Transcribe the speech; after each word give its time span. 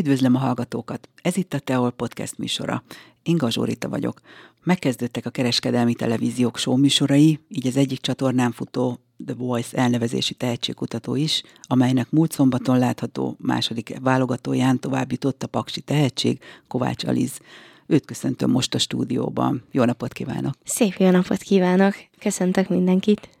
Üdvözlöm 0.00 0.34
a 0.34 0.38
hallgatókat! 0.38 1.08
Ez 1.22 1.36
itt 1.36 1.54
a 1.54 1.58
Teol 1.58 1.90
Podcast 1.90 2.38
műsora. 2.38 2.82
Inga 3.22 3.50
Zsórita 3.50 3.88
vagyok. 3.88 4.20
Megkezdődtek 4.62 5.26
a 5.26 5.30
kereskedelmi 5.30 5.94
televíziók 5.94 6.58
show 6.58 6.76
műsorai, 6.76 7.38
így 7.48 7.66
az 7.66 7.76
egyik 7.76 8.00
csatornán 8.00 8.52
futó 8.52 8.98
The 9.26 9.34
Voice 9.34 9.76
elnevezési 9.76 10.34
tehetségkutató 10.34 11.14
is, 11.14 11.42
amelynek 11.62 12.10
múlt 12.10 12.32
szombaton 12.32 12.78
látható 12.78 13.36
második 13.38 13.98
válogatóján 14.02 14.80
tovább 14.80 15.12
jutott 15.12 15.42
a 15.42 15.46
Paksi 15.46 15.80
tehetség, 15.80 16.38
Kovács 16.68 17.04
Aliz. 17.04 17.38
Őt 17.86 18.04
köszöntöm 18.04 18.50
most 18.50 18.74
a 18.74 18.78
stúdióban. 18.78 19.62
Jó 19.70 19.84
napot 19.84 20.12
kívánok! 20.12 20.54
Szép 20.64 20.94
jó 20.98 21.10
napot 21.10 21.42
kívánok! 21.42 21.94
Köszöntök 22.18 22.68
mindenkit! 22.68 23.39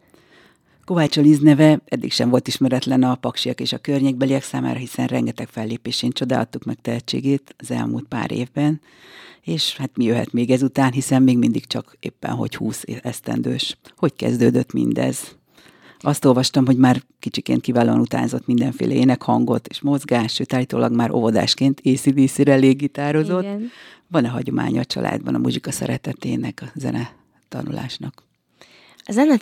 Kovács 0.90 1.16
Aliz 1.16 1.38
neve 1.38 1.80
eddig 1.84 2.12
sem 2.12 2.30
volt 2.30 2.48
ismeretlen 2.48 3.02
a 3.02 3.14
paksiak 3.14 3.60
és 3.60 3.72
a 3.72 3.78
környékbeliek 3.78 4.42
számára, 4.42 4.78
hiszen 4.78 5.06
rengeteg 5.06 5.48
fellépésén 5.48 6.10
csodáltuk 6.10 6.64
meg 6.64 6.78
tehetségét 6.80 7.54
az 7.58 7.70
elmúlt 7.70 8.08
pár 8.08 8.30
évben, 8.30 8.80
és 9.42 9.76
hát 9.76 9.96
mi 9.96 10.04
jöhet 10.04 10.32
még 10.32 10.50
ezután, 10.50 10.92
hiszen 10.92 11.22
még 11.22 11.38
mindig 11.38 11.66
csak 11.66 11.96
éppen 12.00 12.30
hogy 12.30 12.56
20 12.56 12.84
esztendős. 13.02 13.78
Hogy 13.96 14.16
kezdődött 14.16 14.72
mindez? 14.72 15.36
Azt 15.98 16.24
olvastam, 16.24 16.66
hogy 16.66 16.76
már 16.76 17.02
kicsiként 17.18 17.60
kiválóan 17.60 18.00
utánzott 18.00 18.46
mindenféle 18.46 18.94
énekhangot 18.94 19.68
és 19.68 19.80
mozgás, 19.80 20.34
sőt 20.34 20.52
állítólag 20.52 20.94
már 20.94 21.10
óvodásként 21.10 21.80
ACDC-re 21.84 22.54
légitározott. 22.54 23.42
Igen. 23.42 23.70
Van-e 24.08 24.28
hagyománya 24.28 24.80
a 24.80 24.84
családban 24.84 25.34
a 25.34 25.38
muzsika 25.38 25.70
szeretetének, 25.70 26.62
a 26.62 26.78
zene 26.78 27.12
tanulásnak? 27.48 28.28
A 29.10 29.12
zene 29.12 29.36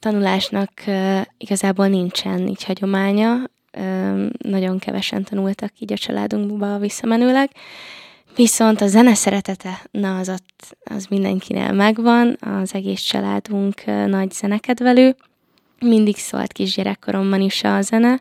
tanulásnak 0.00 0.70
igazából 1.38 1.86
nincsen 1.86 2.48
így 2.48 2.64
hagyománya, 2.64 3.42
nagyon 4.38 4.78
kevesen 4.78 5.24
tanultak 5.24 5.72
így 5.78 5.92
a 5.92 5.96
családunkba 5.96 6.78
visszamenőleg, 6.78 7.50
viszont 8.36 8.80
a 8.80 8.86
zene 8.86 9.14
szeretete, 9.14 9.82
na 9.90 10.18
az, 10.18 10.28
ott, 10.28 10.76
az 10.84 11.06
mindenkinél 11.06 11.72
megvan, 11.72 12.36
az 12.40 12.74
egész 12.74 13.00
családunk 13.00 13.84
nagy 14.06 14.32
zenekedvelő, 14.32 15.16
mindig 15.78 16.16
szólt 16.16 16.52
kisgyerekkoromban 16.52 17.40
is 17.40 17.62
a 17.62 17.80
zene, 17.80 18.20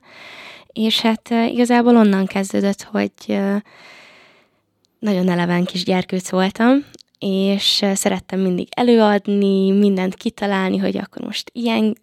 és 0.74 1.02
hát 1.02 1.30
igazából 1.30 1.96
onnan 1.98 2.26
kezdődött, 2.26 2.84
hogy 2.84 3.40
nagyon 5.00 5.30
eleven 5.30 5.64
kis 5.64 5.84
gyerkőc 5.84 6.30
voltam, 6.30 6.86
és 7.26 7.86
szerettem 7.94 8.40
mindig 8.40 8.68
előadni, 8.76 9.72
mindent 9.72 10.16
kitalálni, 10.16 10.78
hogy 10.78 10.98
akkor 10.98 11.22
most 11.22 11.50
ilyen 11.54 11.98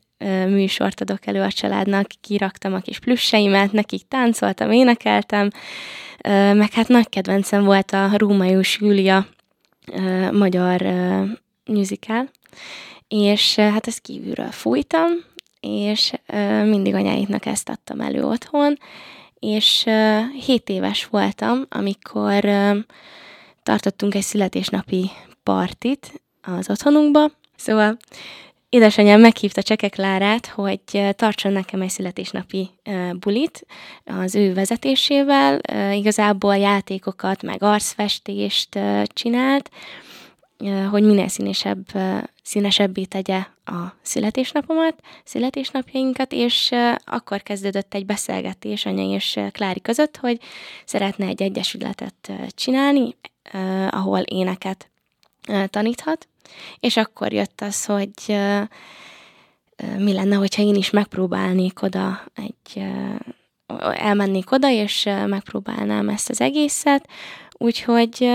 műsort 0.48 1.00
adok 1.00 1.26
elő 1.26 1.40
a 1.40 1.52
családnak, 1.52 2.06
kiraktam 2.20 2.74
a 2.74 2.78
kis 2.78 2.98
plüsseimet, 2.98 3.72
nekik 3.72 4.08
táncoltam, 4.08 4.70
énekeltem, 4.70 5.50
meg 6.54 6.72
hát 6.72 6.88
nagy 6.88 7.08
kedvencem 7.08 7.64
volt 7.64 7.92
a 7.92 8.10
Rómaius 8.16 8.78
Júlia 8.80 9.26
magyar 10.32 10.86
musical, 11.64 12.30
és 13.08 13.54
hát 13.54 13.86
ezt 13.86 14.00
kívülről 14.00 14.50
fújtam, 14.50 15.08
és 15.60 16.12
mindig 16.64 16.94
anyáiknak 16.94 17.46
ezt 17.46 17.68
adtam 17.68 18.00
elő 18.00 18.24
otthon, 18.24 18.78
és 19.38 19.86
7 20.46 20.68
éves 20.68 21.06
voltam, 21.06 21.66
amikor 21.68 22.44
tartottunk 23.62 24.14
egy 24.14 24.22
születésnapi 24.22 25.10
partit 25.42 26.22
az 26.42 26.70
otthonunkba, 26.70 27.30
szóval 27.56 27.96
édesanyám 28.68 29.20
meghívta 29.20 29.62
Cseke 29.62 29.88
Klárát, 29.88 30.46
hogy 30.46 30.80
tartson 31.16 31.52
nekem 31.52 31.80
egy 31.82 31.90
születésnapi 31.90 32.70
bulit 33.18 33.66
az 34.04 34.34
ő 34.34 34.54
vezetésével. 34.54 35.60
Igazából 35.92 36.56
játékokat, 36.56 37.42
meg 37.42 37.62
arcfestést 37.62 38.78
csinált, 39.04 39.70
hogy 40.90 41.02
minél 41.02 41.28
színesebb, 41.28 41.84
színesebbé 42.42 43.04
tegye 43.04 43.38
a 43.64 43.94
születésnapomat, 44.02 44.94
születésnapjainkat, 45.24 46.32
és 46.32 46.70
akkor 47.04 47.42
kezdődött 47.42 47.94
egy 47.94 48.06
beszélgetés 48.06 48.86
anya 48.86 49.14
és 49.14 49.40
Klári 49.52 49.80
között, 49.80 50.16
hogy 50.16 50.38
szeretne 50.84 51.26
egy 51.26 51.42
egyesületet 51.42 52.32
csinálni, 52.48 53.16
ahol 53.90 54.20
éneket 54.20 54.90
taníthat, 55.66 56.28
és 56.80 56.96
akkor 56.96 57.32
jött 57.32 57.60
az, 57.60 57.84
hogy 57.84 58.38
mi 59.98 60.12
lenne, 60.12 60.36
hogyha 60.36 60.62
én 60.62 60.74
is 60.74 60.90
megpróbálnék 60.90 61.82
oda 61.82 62.24
egy 62.34 62.84
elmennék 63.92 64.50
oda, 64.50 64.70
és 64.70 65.08
megpróbálnám 65.26 66.08
ezt 66.08 66.30
az 66.30 66.40
egészet. 66.40 67.08
Úgyhogy 67.52 68.30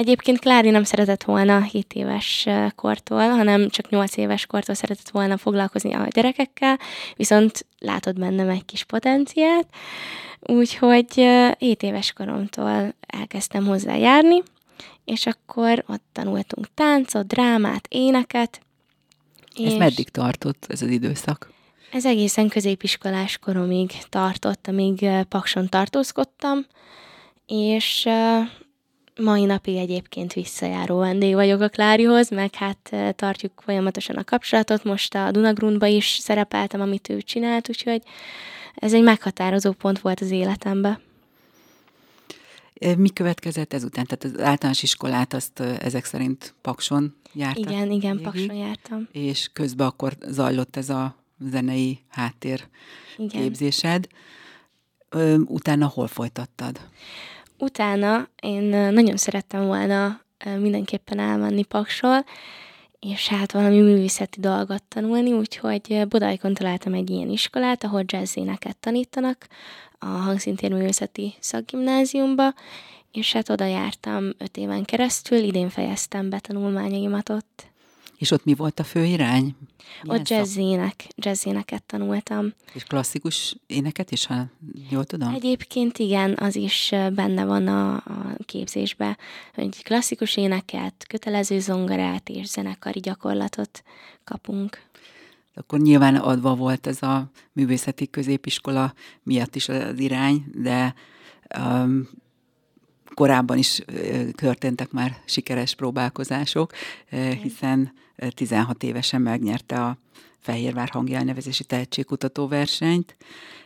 egyébként 0.00 0.38
Klári 0.38 0.70
nem 0.70 0.84
szeretett 0.84 1.22
volna 1.22 1.62
7 1.62 1.92
éves 1.92 2.48
kortól, 2.74 3.28
hanem 3.28 3.68
csak 3.68 3.88
8 3.90 4.16
éves 4.16 4.46
kortól 4.46 4.74
szeretett 4.74 5.08
volna 5.08 5.36
foglalkozni 5.36 5.92
a 5.92 6.06
gyerekekkel, 6.10 6.78
viszont 7.16 7.66
látott 7.78 8.18
bennem 8.18 8.48
egy 8.48 8.64
kis 8.64 8.84
potenciát, 8.84 9.66
úgyhogy 10.40 11.28
7 11.58 11.82
éves 11.82 12.12
koromtól 12.12 12.94
elkezdtem 13.06 13.66
hozzá 13.66 13.96
járni, 13.96 14.42
és 15.04 15.26
akkor 15.26 15.84
ott 15.86 16.04
tanultunk 16.12 16.66
táncot, 16.74 17.26
drámát, 17.26 17.86
éneket. 17.88 18.60
Ez 19.56 19.72
és 19.72 19.74
meddig 19.74 20.08
tartott 20.08 20.66
ez 20.68 20.82
az 20.82 20.88
időszak? 20.88 21.52
Ez 21.92 22.06
egészen 22.06 22.48
középiskolás 22.48 23.38
koromig 23.38 23.90
tartott, 24.08 24.66
amíg 24.66 25.06
Pakson 25.28 25.68
tartózkodtam, 25.68 26.66
és 27.46 28.08
mai 29.22 29.44
napig 29.44 29.76
egyébként 29.76 30.32
visszajáró 30.32 30.98
vendég 30.98 31.34
vagyok 31.34 31.60
a 31.60 31.68
Klárihoz, 31.68 32.30
meg 32.30 32.54
hát 32.54 32.96
tartjuk 33.16 33.52
folyamatosan 33.64 34.16
a 34.16 34.24
kapcsolatot. 34.24 34.84
Most 34.84 35.14
a 35.14 35.30
Dunagrundba 35.30 35.86
is 35.86 36.06
szerepeltem, 36.06 36.80
amit 36.80 37.08
ő 37.08 37.20
csinált, 37.20 37.68
úgyhogy 37.68 38.02
ez 38.74 38.92
egy 38.92 39.02
meghatározó 39.02 39.72
pont 39.72 39.98
volt 39.98 40.20
az 40.20 40.30
életemben. 40.30 41.00
Mi 42.96 43.08
következett 43.08 43.72
ezután? 43.72 44.06
Tehát 44.06 44.24
az 44.24 44.44
általános 44.44 44.82
iskolát 44.82 45.34
azt 45.34 45.60
ezek 45.60 46.04
szerint 46.04 46.54
Pakson 46.60 47.16
jártam. 47.32 47.62
Igen, 47.62 47.90
igen, 47.90 48.16
végig, 48.16 48.30
Pakson 48.30 48.56
jártam. 48.56 49.08
És 49.12 49.50
közben 49.52 49.86
akkor 49.86 50.16
zajlott 50.26 50.76
ez 50.76 50.88
a 50.90 51.16
zenei 51.50 51.98
háttér 52.08 52.68
igen. 53.16 53.42
képzésed. 53.42 54.06
Utána 55.44 55.86
hol 55.86 56.06
folytattad? 56.06 56.80
Utána 57.60 58.28
én 58.42 58.62
nagyon 58.92 59.16
szerettem 59.16 59.66
volna 59.66 60.20
mindenképpen 60.58 61.18
elmenni 61.18 61.64
Paksol, 61.64 62.24
és 63.00 63.28
hát 63.28 63.52
valami 63.52 63.80
művészeti 63.80 64.40
dolgot 64.40 64.82
tanulni, 64.82 65.32
úgyhogy 65.32 66.08
Bodajkon 66.08 66.54
találtam 66.54 66.94
egy 66.94 67.10
ilyen 67.10 67.28
iskolát, 67.28 67.84
ahol 67.84 68.02
jazzéneket 68.06 68.76
tanítanak, 68.76 69.46
a 69.98 70.06
Hangszintérművészeti 70.06 71.34
Szakgimnáziumba, 71.40 72.54
és 73.12 73.32
hát 73.32 73.48
oda 73.48 73.64
jártam 73.64 74.30
öt 74.38 74.56
éven 74.56 74.84
keresztül, 74.84 75.38
idén 75.38 75.68
fejeztem 75.68 76.30
be 76.30 76.38
tanulmányaimat 76.38 77.28
ott. 77.28 77.69
És 78.20 78.30
ott 78.30 78.44
mi 78.44 78.54
volt 78.54 78.80
a 78.80 78.84
fő 78.84 79.04
irány? 79.04 79.54
Milyen 80.02 80.20
ott 80.20 80.28
jazzének, 80.28 81.06
jazzéneket 81.16 81.82
tanultam. 81.82 82.52
És 82.72 82.82
klasszikus 82.82 83.56
éneket 83.66 84.10
is, 84.10 84.26
ha 84.26 84.46
jól 84.90 85.04
tudom? 85.04 85.34
Egyébként 85.34 85.98
igen, 85.98 86.36
az 86.40 86.56
is 86.56 86.88
benne 86.90 87.44
van 87.44 87.66
a, 87.66 87.94
a 87.94 88.36
képzésben, 88.44 89.18
hogy 89.54 89.82
klasszikus 89.82 90.36
éneket, 90.36 91.04
kötelező 91.08 91.60
zongorát 91.60 92.28
és 92.28 92.46
zenekari 92.46 93.00
gyakorlatot 93.00 93.82
kapunk. 94.24 94.82
Akkor 95.54 95.78
nyilván 95.80 96.16
adva 96.16 96.54
volt 96.54 96.86
ez 96.86 97.02
a 97.02 97.30
művészeti 97.52 98.10
középiskola 98.10 98.94
miatt 99.22 99.54
is 99.54 99.68
az 99.68 99.98
irány, 99.98 100.44
de 100.54 100.94
um, 101.58 102.08
korábban 103.14 103.58
is 103.58 103.82
történtek 104.34 104.90
már 104.90 105.16
sikeres 105.24 105.74
próbálkozások, 105.74 106.72
hiszen 107.42 107.92
16 108.28 108.82
évesen 108.82 109.22
megnyerte 109.22 109.84
a 109.84 109.98
Fehérvár 110.38 110.88
hangjelnevezési 110.88 111.64
tehetségkutató 111.64 112.48
versenyt. 112.48 113.16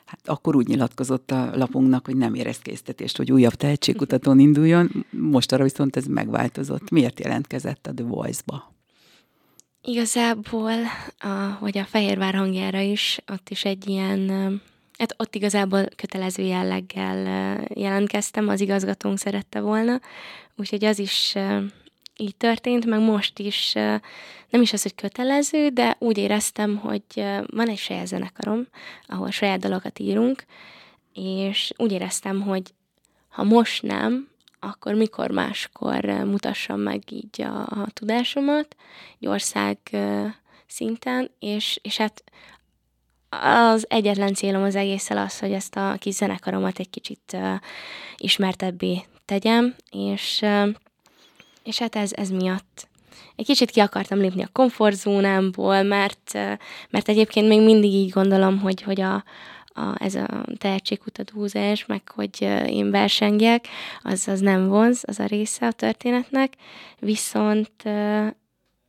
Hát 0.05 0.21
akkor 0.25 0.57
úgy 0.57 0.67
nyilatkozott 0.67 1.31
a 1.31 1.57
lapunknak, 1.57 2.05
hogy 2.05 2.17
nem 2.17 2.35
érez 2.35 2.59
késztetést, 2.59 3.17
hogy 3.17 3.33
újabb 3.33 3.55
tehetségkutatón 3.55 4.39
induljon. 4.47 5.07
Most 5.11 5.53
arra 5.53 5.63
viszont 5.63 5.97
ez 5.97 6.05
megváltozott. 6.05 6.91
Miért 6.91 7.21
jelentkezett 7.21 7.87
a 7.87 7.95
The 7.95 8.05
Voice-ba? 8.05 8.73
Igazából, 9.83 10.73
a, 11.19 11.29
hogy 11.59 11.79
a 11.79 11.85
Fehérvár 11.85 12.35
hangjára 12.35 12.81
is, 12.81 13.19
ott 13.33 13.51
is 13.51 13.65
egy 13.65 13.89
ilyen 13.89 14.31
Hát 14.99 15.15
ott 15.19 15.35
igazából 15.35 15.87
kötelező 15.97 16.43
jelleggel 16.43 17.61
jelentkeztem, 17.75 18.49
az 18.49 18.61
igazgatónk 18.61 19.19
szerette 19.19 19.61
volna, 19.61 20.01
úgyhogy 20.57 20.85
az 20.85 20.99
is 20.99 21.35
így 22.17 22.37
történt, 22.37 22.87
meg 22.87 23.01
most 23.01 23.39
is 23.39 23.73
nem 24.49 24.63
is 24.63 24.73
az, 24.73 24.83
hogy 24.83 24.95
kötelező, 24.95 25.69
de 25.69 25.97
úgy 25.99 26.19
éreztem, 26.19 26.77
hogy 26.77 27.03
van 27.47 27.69
egy 27.69 27.79
saját 27.79 28.07
zenekarom, 28.07 28.67
ahol 29.07 29.31
saját 29.31 29.61
dalokat 29.61 29.99
írunk, 29.99 30.45
és 31.13 31.73
úgy 31.77 31.93
éreztem, 31.93 32.41
hogy 32.41 32.75
ha 33.29 33.43
most 33.43 33.83
nem, 33.83 34.29
akkor 34.61 34.95
mikor 34.95 35.31
máskor 35.31 36.05
mutassam 36.05 36.81
meg 36.81 37.13
így 37.13 37.43
a, 37.43 37.61
a 37.61 37.87
tudásomat, 37.93 38.77
egy 39.21 39.29
ország 39.29 39.79
szinten, 40.67 41.31
és, 41.39 41.79
és 41.83 41.97
hát 41.97 42.25
az 43.41 43.87
egyetlen 43.89 44.35
célom 44.35 44.63
az 44.63 44.75
egészen 44.75 45.17
az, 45.17 45.39
hogy 45.39 45.53
ezt 45.53 45.77
a 45.77 45.97
kis 45.99 46.15
zenekaromat 46.15 46.79
egy 46.79 46.91
kicsit 46.91 47.37
ismertebbé 48.17 49.05
tegyem, 49.25 49.75
és, 49.91 50.45
és 51.65 51.79
hát 51.79 51.97
ez, 51.97 52.13
ez 52.13 52.31
miatt 52.31 52.89
egy 53.37 53.47
kicsit 53.47 53.71
ki 53.71 53.81
akartam 53.81 54.19
lépni 54.19 54.43
a 54.43 54.49
komfortzónámból, 54.53 55.83
mert, 55.83 56.33
mert 56.91 57.09
egyébként 57.09 57.49
még 57.49 57.61
mindig 57.61 57.93
így 57.93 58.11
gondolom, 58.11 58.59
hogy, 58.59 58.83
hogy 58.83 59.01
a, 59.01 59.15
a, 59.67 60.05
ez 60.05 60.15
a 60.15 60.45
tehetségkutatózás, 60.59 61.87
meg 61.87 62.09
hogy 62.09 62.41
én 62.67 62.91
versengjek, 62.91 63.69
az, 64.03 64.29
az 64.29 64.41
nem 64.41 64.69
vonz, 64.69 65.03
az 65.07 65.19
a 65.19 65.27
része 65.27 65.67
a 65.67 65.73
történetnek, 65.73 66.55
viszont 66.99 67.73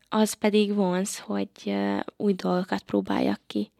az 0.09 0.33
pedig 0.33 0.73
vonz, 0.73 1.19
hogy 1.19 1.75
új 2.17 2.33
dolgokat 2.33 2.81
próbáljak 2.83 3.39
ki. 3.47 3.71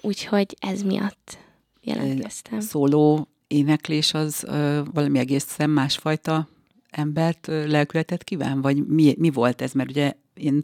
Úgyhogy 0.00 0.56
ez 0.60 0.82
miatt 0.82 1.38
jelentkeztem. 1.82 2.60
Szóló 2.60 3.28
éneklés 3.46 4.14
az 4.14 4.44
ö, 4.48 4.80
valami 4.92 5.18
egészen 5.18 5.70
másfajta 5.70 6.48
embert, 6.90 7.46
lelkületet 7.46 8.24
kíván? 8.24 8.60
Vagy 8.60 8.86
mi, 8.86 9.14
mi 9.18 9.30
volt 9.30 9.62
ez? 9.62 9.72
Mert 9.72 9.90
ugye 9.90 10.12
én 10.34 10.62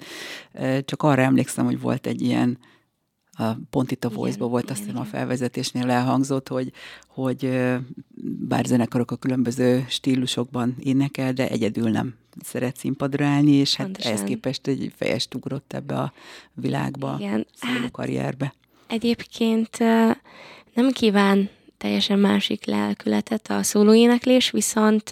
csak 0.85 1.03
arra 1.03 1.23
emlékszem, 1.23 1.65
hogy 1.65 1.81
volt 1.81 2.07
egy 2.07 2.23
ilyen 2.23 2.59
a, 3.39 3.53
pont 3.71 3.91
itt 3.91 4.05
a 4.05 4.09
Voice-ban 4.09 4.51
volt, 4.51 4.71
azt 4.71 4.81
hiszem 4.85 4.99
a 4.99 5.05
felvezetésnél 5.05 5.91
elhangzott, 5.91 6.49
hogy, 6.49 6.73
hogy 7.07 7.61
bár 8.49 8.65
zenekarok 8.65 9.11
a 9.11 9.17
különböző 9.17 9.85
stílusokban 9.89 10.77
énekel, 10.81 11.33
de 11.33 11.49
egyedül 11.49 11.91
nem 11.91 12.15
szeret 12.43 12.77
színpadra 12.77 13.27
állni, 13.27 13.53
és 13.53 13.75
hát 13.75 13.87
Pontosan. 13.87 14.13
ehhez 14.13 14.25
képest 14.25 14.67
egy 14.67 14.93
fejest 14.97 15.35
ugrott 15.35 15.73
ebbe 15.73 15.99
a 15.99 16.13
világba, 16.55 17.17
Igen. 17.19 17.47
a 17.87 17.91
karrierbe. 17.91 18.55
Egyébként 18.87 19.79
nem 20.75 20.91
kíván 20.93 21.49
teljesen 21.79 22.19
másik 22.19 22.67
lelkületet 22.67 23.51
a 23.51 23.63
szólóéneklés, 23.63 24.51
viszont 24.51 25.11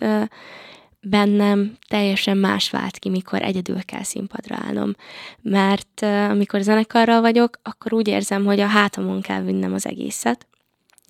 bennem 1.03 1.77
teljesen 1.89 2.37
más 2.37 2.71
vált 2.71 2.99
ki, 2.99 3.09
mikor 3.09 3.43
egyedül 3.43 3.85
kell 3.85 4.03
színpadra 4.03 4.57
állnom. 4.67 4.95
Mert 5.43 6.03
amikor 6.03 6.61
zenekarral 6.61 7.21
vagyok, 7.21 7.61
akkor 7.63 7.93
úgy 7.93 8.09
érzem, 8.09 8.45
hogy 8.45 8.61
a 8.61 8.67
hátamon 8.67 9.21
kell 9.21 9.43
vinnem 9.43 9.75
az 9.75 9.87
egészet, 9.87 10.47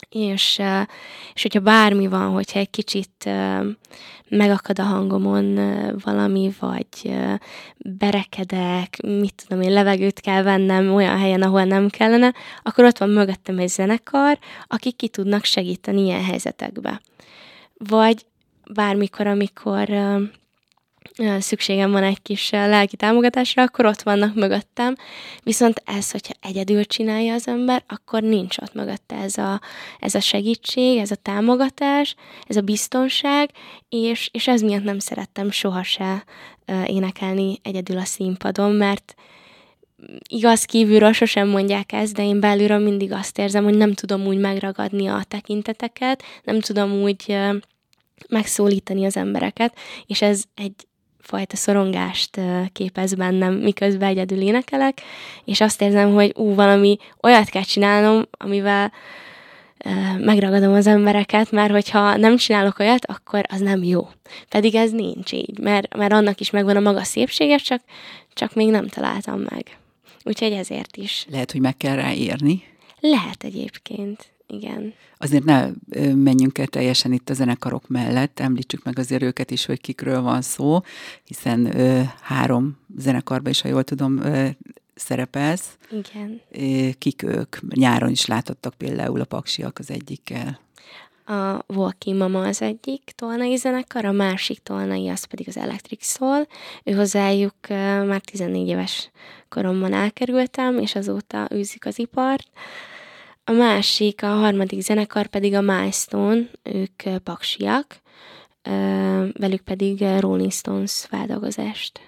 és, 0.08 0.60
és 1.34 1.42
hogyha 1.42 1.60
bármi 1.60 2.06
van, 2.06 2.30
hogyha 2.30 2.58
egy 2.58 2.70
kicsit 2.70 3.30
megakad 4.28 4.78
a 4.78 4.82
hangomon 4.82 5.54
valami, 6.04 6.52
vagy 6.60 7.18
berekedek, 7.76 8.96
mit 9.02 9.44
tudom 9.46 9.62
én, 9.62 9.72
levegőt 9.72 10.20
kell 10.20 10.42
vennem 10.42 10.94
olyan 10.94 11.18
helyen, 11.18 11.42
ahol 11.42 11.64
nem 11.64 11.88
kellene, 11.88 12.34
akkor 12.62 12.84
ott 12.84 12.98
van 12.98 13.08
mögöttem 13.08 13.58
egy 13.58 13.68
zenekar, 13.68 14.38
akik 14.66 14.96
ki 14.96 15.08
tudnak 15.08 15.44
segíteni 15.44 16.02
ilyen 16.02 16.24
helyzetekbe. 16.24 17.00
Vagy 17.74 18.26
bármikor, 18.72 19.26
amikor 19.26 19.88
szükségem 21.38 21.90
van 21.90 22.02
egy 22.02 22.22
kis 22.22 22.50
lelki 22.50 22.96
támogatásra, 22.96 23.62
akkor 23.62 23.86
ott 23.86 24.02
vannak 24.02 24.34
mögöttem. 24.34 24.94
Viszont 25.42 25.82
ez, 25.84 26.10
hogyha 26.10 26.34
egyedül 26.40 26.84
csinálja 26.84 27.34
az 27.34 27.48
ember, 27.48 27.84
akkor 27.86 28.22
nincs 28.22 28.58
ott 28.58 28.74
mögötte 28.74 29.16
ez 29.16 29.38
a, 29.38 29.60
ez 29.98 30.14
a 30.14 30.20
segítség, 30.20 30.98
ez 30.98 31.10
a 31.10 31.14
támogatás, 31.14 32.14
ez 32.46 32.56
a 32.56 32.60
biztonság, 32.60 33.50
és, 33.88 34.28
és 34.32 34.48
ez 34.48 34.60
miatt 34.60 34.84
nem 34.84 34.98
szerettem 34.98 35.50
sohasem 35.50 36.22
énekelni 36.86 37.58
egyedül 37.62 37.98
a 37.98 38.04
színpadon, 38.04 38.70
mert 38.70 39.14
igaz 40.28 40.64
kívülről 40.64 41.12
sosem 41.12 41.48
mondják 41.48 41.92
ezt, 41.92 42.14
de 42.14 42.24
én 42.24 42.40
belülről 42.40 42.78
mindig 42.78 43.12
azt 43.12 43.38
érzem, 43.38 43.64
hogy 43.64 43.76
nem 43.76 43.92
tudom 43.92 44.26
úgy 44.26 44.38
megragadni 44.38 45.06
a 45.06 45.24
tekinteteket, 45.28 46.22
nem 46.42 46.60
tudom 46.60 46.92
úgy 46.92 47.38
megszólítani 48.28 49.04
az 49.04 49.16
embereket, 49.16 49.76
és 50.06 50.22
ez 50.22 50.42
egy 50.54 50.74
fajta 51.18 51.56
szorongást 51.56 52.40
képez 52.72 53.14
bennem, 53.14 53.54
miközben 53.54 54.08
egyedül 54.08 54.40
énekelek, 54.40 55.00
és 55.44 55.60
azt 55.60 55.82
érzem, 55.82 56.12
hogy 56.12 56.32
ú, 56.36 56.54
valami 56.54 56.96
olyat 57.22 57.48
kell 57.48 57.62
csinálnom, 57.62 58.28
amivel 58.30 58.92
megragadom 60.18 60.72
az 60.72 60.86
embereket, 60.86 61.50
mert 61.50 61.70
hogyha 61.70 62.16
nem 62.16 62.36
csinálok 62.36 62.78
olyat, 62.78 63.06
akkor 63.06 63.44
az 63.48 63.60
nem 63.60 63.82
jó. 63.82 64.08
Pedig 64.48 64.74
ez 64.74 64.90
nincs 64.90 65.32
így, 65.32 65.58
mert, 65.58 65.96
mert 65.96 66.12
annak 66.12 66.40
is 66.40 66.50
megvan 66.50 66.76
a 66.76 66.80
maga 66.80 67.02
szépsége, 67.02 67.56
csak, 67.56 67.82
csak 68.32 68.54
még 68.54 68.70
nem 68.70 68.86
találtam 68.86 69.40
meg. 69.40 69.78
Úgyhogy 70.24 70.52
ezért 70.52 70.96
is. 70.96 71.26
Lehet, 71.30 71.52
hogy 71.52 71.60
meg 71.60 71.76
kell 71.76 71.94
ráérni. 71.94 72.62
Lehet 73.00 73.44
egyébként 73.44 74.29
igen. 74.50 74.94
Azért 75.18 75.44
ne 75.44 75.68
menjünk 76.14 76.58
el 76.58 76.66
teljesen 76.66 77.12
itt 77.12 77.30
a 77.30 77.34
zenekarok 77.34 77.88
mellett, 77.88 78.40
említsük 78.40 78.84
meg 78.84 78.98
azért 78.98 79.22
őket 79.22 79.50
is, 79.50 79.66
hogy 79.66 79.80
kikről 79.80 80.20
van 80.20 80.42
szó, 80.42 80.80
hiszen 81.24 81.78
ö, 81.78 82.00
három 82.20 82.78
zenekarban 82.96 83.50
is, 83.50 83.60
ha 83.60 83.68
jól 83.68 83.84
tudom, 83.84 84.18
ö, 84.18 84.48
szerepelsz. 84.94 85.78
Igen. 85.90 86.40
Kik 86.98 87.22
ők? 87.22 87.56
Nyáron 87.74 88.10
is 88.10 88.26
látottak 88.26 88.74
például 88.74 89.20
a 89.20 89.24
paksiak 89.24 89.78
az 89.78 89.90
egyikkel. 89.90 90.60
A 91.26 91.62
Volki 91.66 92.12
Mama 92.12 92.46
az 92.46 92.62
egyik 92.62 93.12
tolnai 93.14 93.56
zenekar, 93.56 94.04
a 94.04 94.12
másik 94.12 94.58
tolnai 94.62 95.08
az 95.08 95.24
pedig 95.24 95.48
az 95.48 95.56
Electric 95.56 96.06
Soul. 96.06 96.46
Ő 96.84 96.92
hozzájuk 96.92 97.54
már 98.06 98.20
14 98.20 98.68
éves 98.68 99.10
koromban 99.48 99.92
elkerültem, 99.92 100.78
és 100.78 100.94
azóta 100.94 101.48
űzik 101.54 101.86
az 101.86 101.98
ipart. 101.98 102.48
A 103.50 103.52
másik, 103.52 104.22
a 104.22 104.26
harmadik 104.26 104.80
zenekar 104.80 105.26
pedig 105.26 105.54
a 105.54 105.60
Milestone, 105.60 106.50
ők 106.62 107.02
paksiak, 107.22 108.00
velük 109.32 109.60
pedig 109.64 110.04
Rolling 110.18 110.52
Stones 110.52 111.06
feldolgozást. 111.08 112.00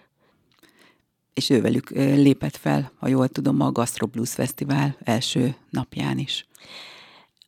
És 1.34 1.50
ővelük 1.50 1.90
lépett 1.90 2.56
fel, 2.56 2.92
ha 2.98 3.08
jól 3.08 3.28
tudom, 3.28 3.60
a 3.60 3.72
Gastro 3.72 4.06
Blues 4.06 4.30
Fesztivál 4.30 4.96
első 5.04 5.54
napján 5.70 6.18
is. 6.18 6.46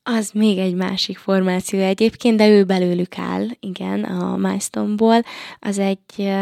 Az 0.02 0.30
még 0.30 0.58
egy 0.58 0.74
másik 0.74 1.18
formáció 1.18 1.80
egyébként, 1.80 2.36
de 2.36 2.48
ő 2.48 2.64
belőlük 2.64 3.18
áll, 3.18 3.46
igen, 3.60 4.04
a 4.04 4.36
Milestone-ból. 4.36 5.22
Az 5.60 5.78
egy 5.78 6.32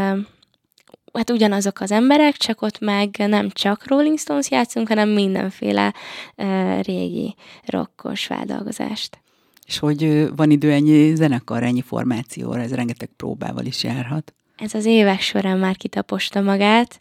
hát 1.12 1.30
ugyanazok 1.30 1.80
az 1.80 1.90
emberek, 1.90 2.36
csak 2.36 2.62
ott 2.62 2.78
meg 2.78 3.14
nem 3.26 3.50
csak 3.50 3.86
Rolling 3.86 4.18
Stones 4.18 4.50
játszunk, 4.50 4.88
hanem 4.88 5.08
mindenféle 5.08 5.94
uh, 6.36 6.80
régi 6.80 7.34
rockos 7.64 8.24
feldolgozást. 8.24 9.20
És 9.66 9.78
hogy 9.78 10.28
van 10.36 10.50
idő 10.50 10.72
ennyi 10.72 11.14
zenekar, 11.14 11.62
ennyi 11.62 11.82
formációra, 11.82 12.60
ez 12.60 12.74
rengeteg 12.74 13.10
próbával 13.16 13.64
is 13.64 13.84
járhat. 13.84 14.34
Ez 14.56 14.74
az 14.74 14.84
évek 14.84 15.20
során 15.20 15.58
már 15.58 15.76
kitaposta 15.76 16.40
magát. 16.40 17.00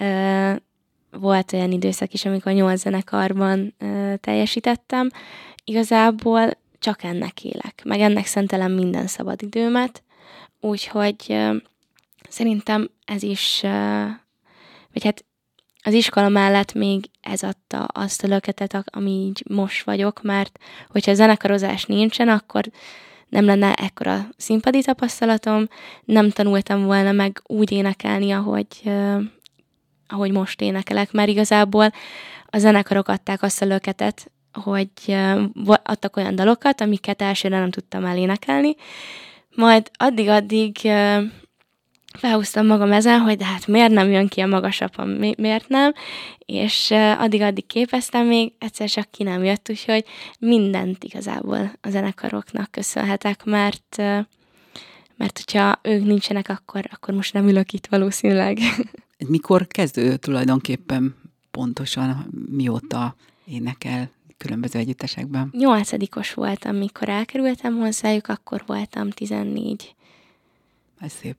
Uh, 0.00 0.56
volt 1.20 1.52
olyan 1.52 1.72
időszak 1.72 2.12
is, 2.12 2.24
amikor 2.24 2.52
nyolc 2.52 2.80
zenekarban 2.80 3.74
uh, 3.80 4.14
teljesítettem. 4.14 5.10
Igazából 5.64 6.50
csak 6.78 7.02
ennek 7.02 7.44
élek, 7.44 7.82
meg 7.84 8.00
ennek 8.00 8.26
szentelem 8.26 8.72
minden 8.72 9.06
szabadidőmet, 9.06 10.02
úgyhogy 10.60 11.16
uh, 11.28 11.56
Szerintem 12.28 12.90
ez 13.04 13.22
is, 13.22 13.60
vagy 14.92 15.04
hát 15.04 15.24
az 15.82 15.92
iskola 15.92 16.28
mellett 16.28 16.72
még 16.72 17.04
ez 17.20 17.42
adta 17.42 17.84
azt 17.84 18.24
a 18.24 18.28
löketet, 18.28 18.84
ami 18.90 19.10
így 19.10 19.44
most 19.48 19.84
vagyok, 19.84 20.22
mert 20.22 20.58
hogyha 20.88 21.14
zenekarozás 21.14 21.84
nincsen, 21.84 22.28
akkor 22.28 22.64
nem 23.28 23.44
lenne 23.44 23.74
ekkora 23.74 24.28
színpadi 24.36 24.82
tapasztalatom, 24.82 25.68
nem 26.04 26.30
tanultam 26.30 26.84
volna 26.84 27.12
meg 27.12 27.42
úgy 27.46 27.72
énekelni, 27.72 28.30
ahogy, 28.30 28.90
ahogy 30.06 30.30
most 30.32 30.60
énekelek, 30.60 31.12
mert 31.12 31.28
igazából 31.28 31.92
a 32.46 32.58
zenekarok 32.58 33.08
adták 33.08 33.42
azt 33.42 33.62
a 33.62 33.66
löketet, 33.66 34.30
hogy 34.52 35.16
adtak 35.82 36.16
olyan 36.16 36.34
dalokat, 36.34 36.80
amiket 36.80 37.22
elsőre 37.22 37.58
nem 37.58 37.70
tudtam 37.70 38.04
elénekelni, 38.04 38.74
majd 39.54 39.90
addig-addig 39.92 40.78
felhúztam 42.18 42.66
magam 42.66 42.92
ezen, 42.92 43.20
hogy 43.20 43.36
de 43.36 43.44
hát 43.44 43.66
miért 43.66 43.92
nem 43.92 44.10
jön 44.10 44.28
ki 44.28 44.40
a 44.40 44.46
magasabban, 44.46 45.08
mi, 45.08 45.34
miért 45.38 45.68
nem, 45.68 45.92
és 46.38 46.90
addig-addig 47.18 47.66
képeztem 47.66 48.26
még, 48.26 48.52
egyszer 48.58 48.88
csak 48.88 49.10
ki 49.10 49.22
nem 49.22 49.44
jött, 49.44 49.68
úgyhogy 49.70 50.04
mindent 50.38 51.04
igazából 51.04 51.72
a 51.80 51.90
zenekaroknak 51.90 52.70
köszönhetek, 52.70 53.44
mert 53.44 54.02
mert 55.20 55.38
hogyha 55.38 55.78
ők 55.82 56.04
nincsenek, 56.04 56.48
akkor, 56.48 56.88
akkor 56.90 57.14
most 57.14 57.32
nem 57.32 57.48
ülök 57.48 57.72
itt 57.72 57.86
valószínűleg. 57.86 58.58
Mikor 59.26 59.66
kezdő 59.66 60.16
tulajdonképpen 60.16 61.14
pontosan, 61.50 62.30
mióta 62.50 63.14
énekel, 63.44 64.10
különböző 64.36 64.78
együttesekben? 64.78 65.48
Nyolcadikos 65.52 66.34
voltam, 66.34 66.76
mikor 66.76 67.08
elkerültem 67.08 67.76
hozzájuk, 67.78 68.28
akkor 68.28 68.62
voltam 68.66 69.10
14. 69.10 69.94
Ez 70.98 71.12
szép. 71.12 71.36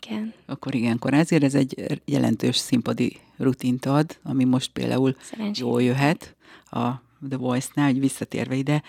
Igen. 0.00 0.32
Akkor 0.46 0.74
igen, 0.74 0.92
akkor 0.96 1.14
ezért 1.14 1.42
ez 1.42 1.54
egy 1.54 2.00
jelentős 2.04 2.56
színpadi 2.56 3.16
rutint 3.36 3.86
ad, 3.86 4.18
ami 4.22 4.44
most 4.44 4.72
például 4.72 5.16
Szerencsére. 5.20 5.68
jól 5.68 5.82
jöhet 5.82 6.36
a 6.70 6.88
The 7.28 7.36
Voice-nál, 7.36 7.86
hogy 7.86 8.00
visszatérve 8.00 8.54
ide. 8.54 8.82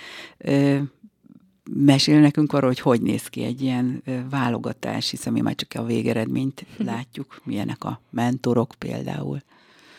Mesél 1.73 2.19
nekünk 2.19 2.53
arról, 2.53 2.69
hogy 2.69 2.79
hogy 2.79 3.01
néz 3.01 3.27
ki 3.27 3.43
egy 3.43 3.61
ilyen 3.61 4.03
válogatás, 4.29 5.09
hiszen 5.09 5.33
mi 5.33 5.41
már 5.41 5.55
csak 5.55 5.81
a 5.81 5.85
végeredményt 5.85 6.65
látjuk, 6.77 7.41
milyenek 7.43 7.83
a 7.83 8.01
mentorok 8.09 8.73
például. 8.77 9.41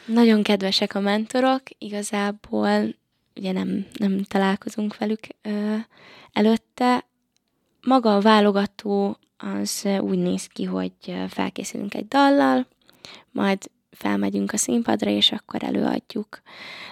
Nagyon 0.07 0.43
kedvesek 0.43 0.95
a 0.95 1.01
mentorok, 1.01 1.63
igazából 1.79 2.95
ugye 3.37 3.53
nem, 3.53 3.87
nem 3.99 4.23
találkozunk 4.23 4.97
velük 4.97 5.21
ö, 5.43 5.77
előtte. 6.33 7.05
Maga 7.83 8.17
a 8.17 8.21
válogató 8.21 9.19
az 9.37 9.89
úgy 10.01 10.19
néz 10.19 10.47
ki, 10.47 10.65
hogy 10.65 10.93
felkészülünk 11.29 11.95
egy 11.95 12.09
dallal, 12.09 12.67
majd 13.31 13.71
felmegyünk 13.91 14.53
a 14.53 14.57
színpadra, 14.57 15.11
és 15.11 15.33
akkor 15.33 15.63
előadjuk. 15.63 16.43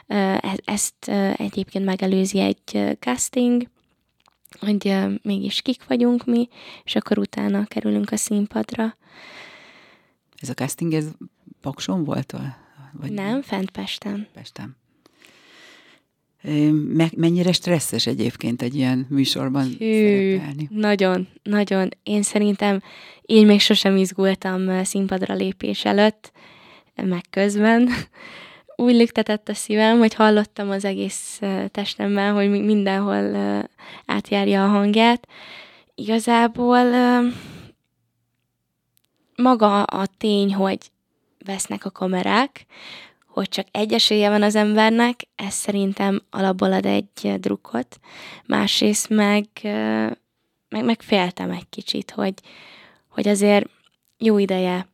E-, 0.06 0.60
ezt 0.64 1.08
egyébként 1.36 1.84
megelőzi 1.84 2.38
egy 2.38 2.96
casting, 2.98 3.66
hogy 4.60 4.96
mégis 5.22 5.62
kik 5.62 5.86
vagyunk 5.86 6.24
mi, 6.24 6.48
és 6.84 6.96
akkor 6.96 7.18
utána 7.18 7.64
kerülünk 7.64 8.10
a 8.10 8.16
színpadra. 8.16 8.96
Ez 10.40 10.48
a 10.48 10.54
casting, 10.54 10.92
ez 10.92 11.06
Pakson 11.60 12.04
volt? 12.04 12.34
Vagy 12.92 13.12
Nem, 13.12 13.42
fent 13.42 13.70
Pesten. 13.70 14.28
Pesten. 14.32 14.76
Mennyire 17.16 17.52
stresszes 17.52 18.06
egyébként 18.06 18.62
egy 18.62 18.74
ilyen 18.74 19.06
műsorban 19.08 19.64
Hű, 19.78 20.36
szerepelni? 20.36 20.68
Nagyon, 20.70 21.28
nagyon. 21.42 21.88
Én 22.02 22.22
szerintem 22.22 22.82
én 23.22 23.46
még 23.46 23.60
sosem 23.60 23.96
izgultam 23.96 24.84
színpadra 24.84 25.34
lépés 25.34 25.84
előtt, 25.84 26.32
meg 26.94 27.22
közben. 27.30 27.88
Úgy 28.76 28.94
lüktetett 28.94 29.48
a 29.48 29.54
szívem, 29.54 29.98
hogy 29.98 30.14
hallottam 30.14 30.70
az 30.70 30.84
egész 30.84 31.40
testemben, 31.70 32.34
hogy 32.34 32.50
mindenhol 32.50 33.36
átjárja 34.06 34.64
a 34.64 34.68
hangját. 34.68 35.28
Igazából 35.94 36.84
maga 39.36 39.82
a 39.82 40.06
tény, 40.18 40.54
hogy 40.54 40.78
vesznek 41.44 41.84
a 41.84 41.90
kamerák, 41.90 42.66
hogy 43.32 43.48
csak 43.48 43.66
egy 43.70 43.92
esélye 43.92 44.28
van 44.28 44.42
az 44.42 44.54
embernek, 44.54 45.20
ez 45.36 45.54
szerintem 45.54 46.22
alapból 46.30 46.72
ad 46.72 46.86
egy 46.86 47.40
drukkot. 47.40 47.98
Másrészt 48.46 49.08
meg, 49.08 49.46
meg, 50.68 50.84
meg 50.84 51.02
féltem 51.02 51.50
egy 51.50 51.68
kicsit, 51.70 52.10
hogy, 52.10 52.34
hogy 53.08 53.28
azért 53.28 53.66
jó 54.18 54.38
ideje 54.38 54.86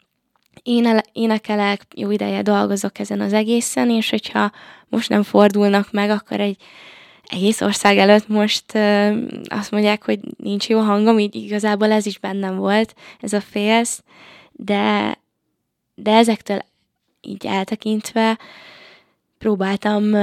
én 0.62 1.00
énekelek, 1.12 1.86
jó 1.94 2.10
ideje 2.10 2.42
dolgozok 2.42 2.98
ezen 2.98 3.20
az 3.20 3.32
egészen, 3.32 3.90
és 3.90 4.10
hogyha 4.10 4.52
most 4.88 5.08
nem 5.08 5.22
fordulnak 5.22 5.92
meg, 5.92 6.10
akkor 6.10 6.40
egy 6.40 6.56
egész 7.26 7.60
ország 7.60 7.98
előtt 7.98 8.28
most 8.28 8.64
uh, 8.74 9.16
azt 9.44 9.70
mondják, 9.70 10.04
hogy 10.04 10.20
nincs 10.36 10.68
jó 10.68 10.78
hangom, 10.78 11.18
így 11.18 11.34
igazából 11.34 11.92
ez 11.92 12.06
is 12.06 12.18
bennem 12.18 12.56
volt, 12.56 12.94
ez 13.20 13.32
a 13.32 13.40
félsz, 13.40 14.02
de, 14.52 15.18
de 15.94 16.10
ezektől 16.10 16.60
így 17.20 17.46
eltekintve 17.46 18.38
próbáltam 19.38 20.14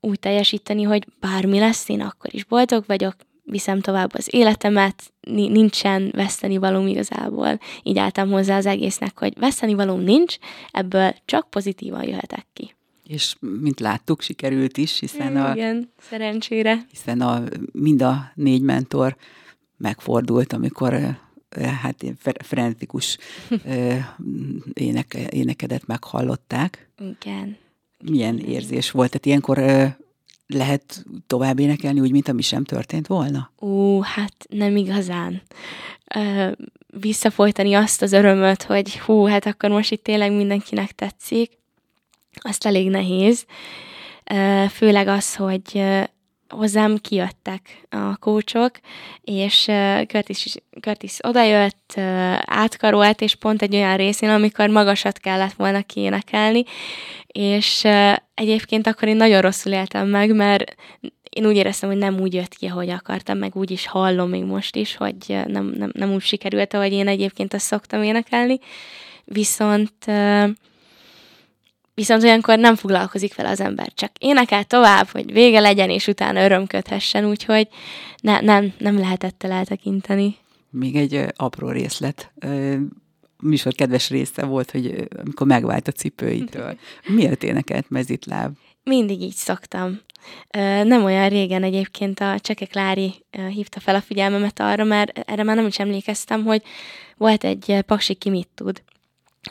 úgy 0.00 0.18
teljesíteni, 0.18 0.82
hogy 0.82 1.06
bármi 1.20 1.58
lesz, 1.58 1.88
én 1.88 2.00
akkor 2.00 2.34
is 2.34 2.44
boldog 2.44 2.84
vagyok, 2.86 3.14
viszem 3.42 3.80
tovább 3.80 4.10
az 4.14 4.28
életemet, 4.30 5.12
nincsen 5.30 6.10
veszteni 6.14 6.56
valóm 6.56 6.86
igazából. 6.86 7.58
Így 7.82 7.98
álltam 7.98 8.30
hozzá 8.30 8.56
az 8.56 8.66
egésznek, 8.66 9.18
hogy 9.18 9.38
veszteni 9.38 9.74
valóm 9.74 10.00
nincs, 10.00 10.36
ebből 10.70 11.14
csak 11.24 11.50
pozitívan 11.50 12.04
jöhetek 12.04 12.46
ki. 12.52 12.74
És 13.06 13.34
mint 13.40 13.80
láttuk, 13.80 14.20
sikerült 14.20 14.76
is, 14.76 14.98
hiszen 14.98 15.36
a... 15.36 15.52
Igen, 15.54 15.92
szerencsére. 16.00 16.86
Hiszen 16.90 17.20
a, 17.20 17.42
mind 17.72 18.02
a 18.02 18.32
négy 18.34 18.62
mentor 18.62 19.16
megfordult, 19.76 20.52
amikor 20.52 21.18
hát 21.82 22.04
frenetikus 22.44 23.18
éneke, 24.72 25.28
énekedet 25.28 25.86
meghallották. 25.86 26.88
Igen. 26.98 27.56
Milyen 28.04 28.38
érzés 28.38 28.90
volt? 28.90 29.10
Tehát 29.10 29.26
ilyenkor 29.26 29.58
lehet 30.46 31.04
tovább 31.26 31.58
énekelni 31.58 32.00
úgy, 32.00 32.10
mint 32.10 32.28
ami 32.28 32.42
sem 32.42 32.64
történt 32.64 33.06
volna? 33.06 33.50
Ó, 33.60 34.00
hát 34.00 34.34
nem 34.48 34.76
igazán. 34.76 35.42
Ö, 36.14 36.50
visszafolytani 36.86 37.74
azt 37.74 38.02
az 38.02 38.12
örömöt, 38.12 38.62
hogy 38.62 38.98
hú, 38.98 39.24
hát 39.24 39.46
akkor 39.46 39.70
most 39.70 39.92
itt 39.92 40.02
tényleg 40.02 40.32
mindenkinek 40.32 40.92
tetszik, 40.92 41.58
azt 42.32 42.66
elég 42.66 42.90
nehéz. 42.90 43.44
Ö, 44.24 44.64
főleg 44.70 45.08
az, 45.08 45.36
hogy 45.36 45.84
hozzám 46.48 46.96
kijöttek 46.96 47.86
a 47.88 48.16
kócsok, 48.16 48.70
és 49.20 49.64
Curtis, 50.06 50.56
Curtis 50.80 51.16
odajött, 51.22 51.92
átkarolt, 52.44 53.20
és 53.20 53.34
pont 53.34 53.62
egy 53.62 53.74
olyan 53.74 53.96
részén, 53.96 54.28
amikor 54.28 54.68
magasat 54.68 55.18
kellett 55.18 55.52
volna 55.52 55.82
kiénekelni, 55.82 56.64
és 57.26 57.84
egyébként 58.34 58.86
akkor 58.86 59.08
én 59.08 59.16
nagyon 59.16 59.40
rosszul 59.40 59.72
éltem 59.72 60.08
meg, 60.08 60.34
mert 60.34 60.74
én 61.30 61.46
úgy 61.46 61.56
éreztem, 61.56 61.88
hogy 61.88 61.98
nem 61.98 62.20
úgy 62.20 62.34
jött 62.34 62.54
ki, 62.54 62.66
ahogy 62.66 62.90
akartam, 62.90 63.38
meg 63.38 63.56
úgy 63.56 63.70
is 63.70 63.86
hallom 63.86 64.28
még 64.28 64.44
most 64.44 64.76
is, 64.76 64.96
hogy 64.96 65.14
nem, 65.26 65.72
nem, 65.76 65.90
nem 65.92 66.12
úgy 66.12 66.22
sikerült, 66.22 66.74
ahogy 66.74 66.92
én 66.92 67.08
egyébként 67.08 67.54
azt 67.54 67.64
szoktam 67.66 68.02
énekelni. 68.02 68.58
Viszont 69.24 69.92
Viszont 71.98 72.22
olyankor 72.22 72.58
nem 72.58 72.74
foglalkozik 72.74 73.34
vele 73.34 73.48
az 73.48 73.60
ember, 73.60 73.92
csak 73.94 74.10
énekel 74.18 74.64
tovább, 74.64 75.08
hogy 75.08 75.32
vége 75.32 75.60
legyen, 75.60 75.90
és 75.90 76.06
utána 76.06 76.44
örömködhessen, 76.44 77.24
úgyhogy 77.24 77.68
ne, 78.20 78.40
nem, 78.40 78.72
nem 78.78 78.98
lehetett 78.98 79.42
el 79.42 79.50
eltekinteni. 79.50 80.36
Még 80.70 80.96
egy 80.96 81.26
apró 81.36 81.70
részlet. 81.70 82.32
Műsor 83.42 83.72
kedves 83.72 84.10
része 84.10 84.44
volt, 84.44 84.70
hogy 84.70 85.08
amikor 85.24 85.46
megvált 85.46 85.88
a 85.88 85.92
cipőitől. 85.92 86.78
Miért 87.16 87.42
énekelt 87.42 87.90
mezitláb? 87.90 88.52
Mindig 88.82 89.22
így 89.22 89.34
szoktam. 89.34 90.00
Nem 90.84 91.04
olyan 91.04 91.28
régen 91.28 91.62
egyébként 91.62 92.20
a 92.20 92.38
Cseke 92.40 92.66
Klári 92.66 93.14
hívta 93.54 93.80
fel 93.80 93.94
a 93.94 94.00
figyelmemet 94.00 94.60
arra, 94.60 94.84
mert 94.84 95.18
erre 95.18 95.42
már 95.42 95.56
nem 95.56 95.66
is 95.66 95.78
emlékeztem, 95.78 96.44
hogy 96.44 96.62
volt 97.16 97.44
egy 97.44 97.78
Paksi 97.86 98.14
ki 98.14 98.30
mit 98.30 98.48
tud 98.54 98.82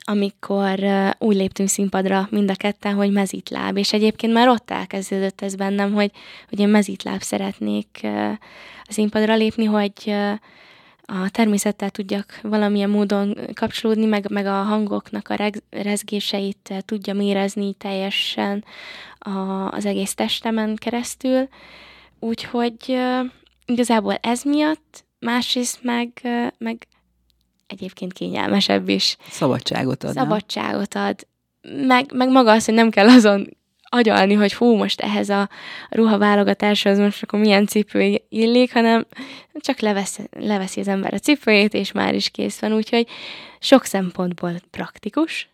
amikor 0.04 0.80
úgy 1.18 1.36
léptünk 1.36 1.70
színpadra 1.70 2.27
mind 2.32 2.50
a 2.50 2.56
ketten, 2.56 2.94
hogy 2.94 3.12
mezitláb, 3.12 3.77
és 3.77 3.94
egyébként 3.94 4.34
már 4.34 4.48
ott 4.48 4.72
elkezdődött 4.72 5.42
ez 5.42 5.56
bennem, 5.56 5.94
hogy, 5.94 6.12
hogy 6.50 6.60
én 6.60 6.68
mezitláb 6.68 7.22
szeretnék 7.22 8.00
a 8.84 8.92
színpadra 8.92 9.36
lépni, 9.36 9.66
hogy 9.66 10.16
a 11.10 11.30
természettel 11.30 11.89
tudjak 11.89 12.39
valamilyen 12.42 12.89
módon 12.89 13.38
kapcsolódni, 13.54 14.06
meg, 14.06 14.30
meg 14.30 14.46
a 14.46 14.62
hangoknak 14.62 15.30
a 15.30 15.51
rezgéseit 15.70 16.74
tudja 16.86 17.13
érezni 17.13 17.74
teljesen 17.74 18.63
a, 19.18 19.70
az 19.72 19.86
egész 19.86 20.13
testemen 20.13 20.75
keresztül. 20.75 21.48
Úgyhogy 22.20 23.00
igazából 23.66 24.13
ez 24.13 24.44
miatt, 24.44 25.06
másrészt 25.20 25.84
meg, 25.84 26.10
meg 26.58 26.88
egyébként 27.67 28.13
kényelmesebb 28.13 28.89
is. 28.89 29.17
Szabadságot 29.29 30.03
ad. 30.03 30.13
Szabadságot 30.13 30.95
ad. 30.95 31.27
Meg, 31.62 32.12
meg 32.13 32.29
maga 32.29 32.51
az, 32.51 32.65
hogy 32.65 32.74
nem 32.74 32.89
kell 32.89 33.07
azon 33.07 33.57
agyalni, 33.89 34.33
hogy 34.33 34.53
hú, 34.53 34.75
most 34.75 35.01
ehhez 35.01 35.29
a 35.29 35.50
ruhaválogatáshoz 35.89 36.97
most 36.97 37.24
akkor 37.24 37.39
milyen 37.39 37.65
cipő 37.65 38.21
illik, 38.29 38.74
hanem 38.74 39.05
csak 39.53 39.79
levesz, 39.79 40.19
leveszi 40.39 40.79
az 40.79 40.88
ember 40.88 41.13
a 41.13 41.19
cipőjét, 41.19 41.74
és 41.74 41.91
már 41.91 42.15
is 42.15 42.29
kész 42.29 42.59
van, 42.59 42.74
úgyhogy 42.74 43.07
sok 43.59 43.86
szempontból 43.86 44.51
praktikus, 44.71 45.50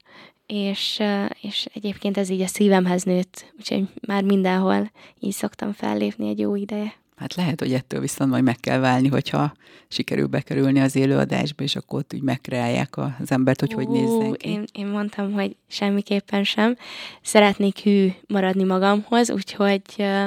és, 0.46 1.01
és 1.41 1.65
egyébként 1.74 2.17
ez 2.17 2.29
így 2.29 2.41
a 2.41 2.48
szívemhez 2.48 3.03
nőtt, 3.03 3.53
úgyhogy 3.58 3.84
már 4.08 4.24
mindenhol 4.24 4.91
így 5.20 5.34
szoktam 5.34 5.72
fellépni 5.72 6.29
egy 6.29 6.39
jó 6.39 6.55
ideje. 6.55 6.93
Hát 7.24 7.36
lehet, 7.36 7.60
hogy 7.60 7.74
ettől 7.74 8.00
viszont 8.00 8.30
majd 8.30 8.44
meg 8.44 8.56
kell 8.56 8.80
válni, 8.80 9.08
hogyha 9.08 9.53
sikerül 9.88 10.27
bekerülni 10.27 10.80
az 10.80 10.96
élőadásba, 10.96 11.63
és 11.63 11.75
akkor 11.75 12.00
ott 12.00 12.13
úgy 12.13 12.22
megkreálják 12.22 12.98
az 12.98 13.32
embert, 13.32 13.60
hogy 13.60 13.74
Ú, 13.74 13.75
hogy 13.75 13.88
nézzen 13.88 14.34
ki. 14.34 14.50
Én, 14.50 14.63
én 14.74 14.88
mondtam, 14.88 15.32
hogy 15.32 15.56
semmiképpen 15.68 16.44
sem. 16.44 16.77
Szeretnék 17.22 17.80
hű 17.80 18.10
maradni 18.27 18.63
magamhoz, 18.63 19.32
úgyhogy 19.32 19.82
uh, 19.98 20.25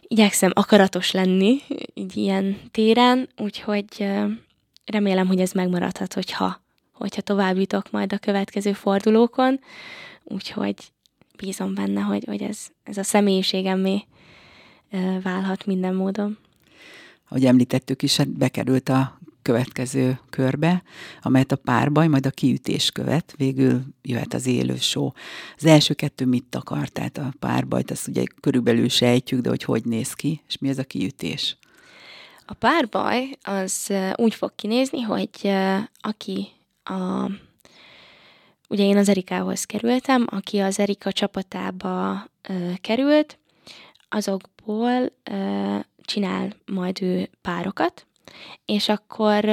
igyekszem 0.00 0.50
akaratos 0.54 1.10
lenni 1.10 1.60
így 1.94 2.16
ilyen 2.16 2.56
téren, 2.70 3.28
úgyhogy 3.36 3.86
uh, 3.98 4.30
remélem, 4.84 5.26
hogy 5.26 5.40
ez 5.40 5.52
megmaradhat, 5.52 6.14
hogyha, 6.14 6.60
hogyha 6.92 7.20
tovább 7.20 7.56
jutok 7.56 7.90
majd 7.90 8.12
a 8.12 8.18
következő 8.18 8.72
fordulókon. 8.72 9.60
Úgyhogy 10.24 10.74
bízom 11.36 11.74
benne, 11.74 12.00
hogy, 12.00 12.24
hogy 12.24 12.42
ez, 12.42 12.66
ez 12.82 12.96
a 12.96 13.02
személyiségemmé 13.02 14.04
válhat 15.22 15.66
minden 15.66 15.94
módon. 15.94 16.38
Ahogy 17.28 17.46
említettük 17.46 18.02
is, 18.02 18.16
hát 18.16 18.28
bekerült 18.28 18.88
a 18.88 19.18
következő 19.42 20.18
körbe, 20.30 20.82
amelyet 21.22 21.52
a 21.52 21.56
párbaj, 21.56 22.06
majd 22.06 22.26
a 22.26 22.30
kiütés 22.30 22.90
követ, 22.90 23.34
végül 23.36 23.82
jöhet 24.02 24.34
az 24.34 24.46
élő 24.46 24.76
show. 24.76 25.10
Az 25.56 25.64
első 25.64 25.94
kettő 25.94 26.24
mit 26.24 26.54
akar, 26.54 26.88
tehát 26.88 27.18
a 27.18 27.32
párbajt, 27.38 27.90
azt 27.90 28.08
ugye 28.08 28.22
körülbelül 28.40 28.88
sejtjük, 28.88 29.40
de 29.40 29.48
hogy 29.48 29.62
hogy 29.62 29.84
néz 29.84 30.12
ki, 30.12 30.42
és 30.48 30.58
mi 30.58 30.68
ez 30.68 30.78
a 30.78 30.84
kiütés? 30.84 31.56
A 32.46 32.54
párbaj 32.54 33.30
az 33.42 33.92
úgy 34.14 34.34
fog 34.34 34.54
kinézni, 34.54 35.00
hogy 35.00 35.52
aki 36.00 36.48
a 36.84 37.30
ugye 38.68 38.84
én 38.84 38.96
az 38.96 39.08
Erikához 39.08 39.64
kerültem, 39.64 40.26
aki 40.30 40.58
az 40.58 40.78
Erika 40.78 41.12
csapatába 41.12 42.26
ö, 42.48 42.72
került, 42.80 43.38
azokból 44.08 45.12
csinál 46.02 46.52
majd 46.66 47.02
ő 47.02 47.30
párokat, 47.40 48.06
és 48.64 48.88
akkor 48.88 49.44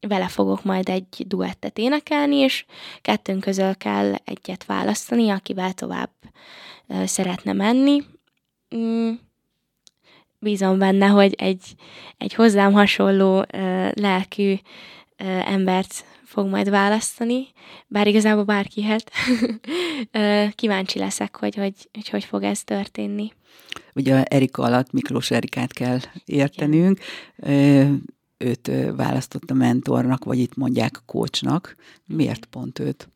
vele 0.00 0.28
fogok 0.28 0.64
majd 0.64 0.88
egy 0.88 1.24
duettet 1.26 1.78
énekelni, 1.78 2.36
és 2.36 2.64
kettőnk 3.00 3.40
közül 3.40 3.76
kell 3.76 4.14
egyet 4.24 4.64
választani, 4.64 5.30
akivel 5.30 5.72
tovább 5.72 6.10
szeretne 7.04 7.52
menni. 7.52 8.02
Mm, 8.76 9.12
bízom 10.38 10.78
benne, 10.78 11.06
hogy 11.06 11.34
egy, 11.38 11.74
egy 12.18 12.34
hozzám 12.34 12.72
hasonló 12.72 13.44
lelkű 13.92 14.54
embert 15.44 16.04
fog 16.24 16.46
majd 16.46 16.70
választani, 16.70 17.46
bár 17.86 18.06
igazából 18.06 18.44
bárkihet. 18.44 19.10
Kíváncsi 20.54 20.98
leszek, 20.98 21.36
hogy 21.36 21.54
hogy, 21.54 21.74
hogy 21.92 22.08
hogy 22.08 22.24
fog 22.24 22.42
ez 22.42 22.64
történni. 22.64 23.32
Ugye 23.94 24.22
Erika 24.22 24.62
alatt 24.62 24.92
Miklós 24.92 25.30
Erikát 25.30 25.72
kell 25.72 25.98
értenünk. 26.24 27.00
Igen. 27.36 28.04
Őt 28.38 28.70
választotta 28.96 29.54
mentornak, 29.54 30.24
vagy 30.24 30.38
itt 30.38 30.56
mondják 30.56 31.02
kócsnak. 31.06 31.76
Miért 32.06 32.44
pont 32.44 32.78
őt? 32.78 33.08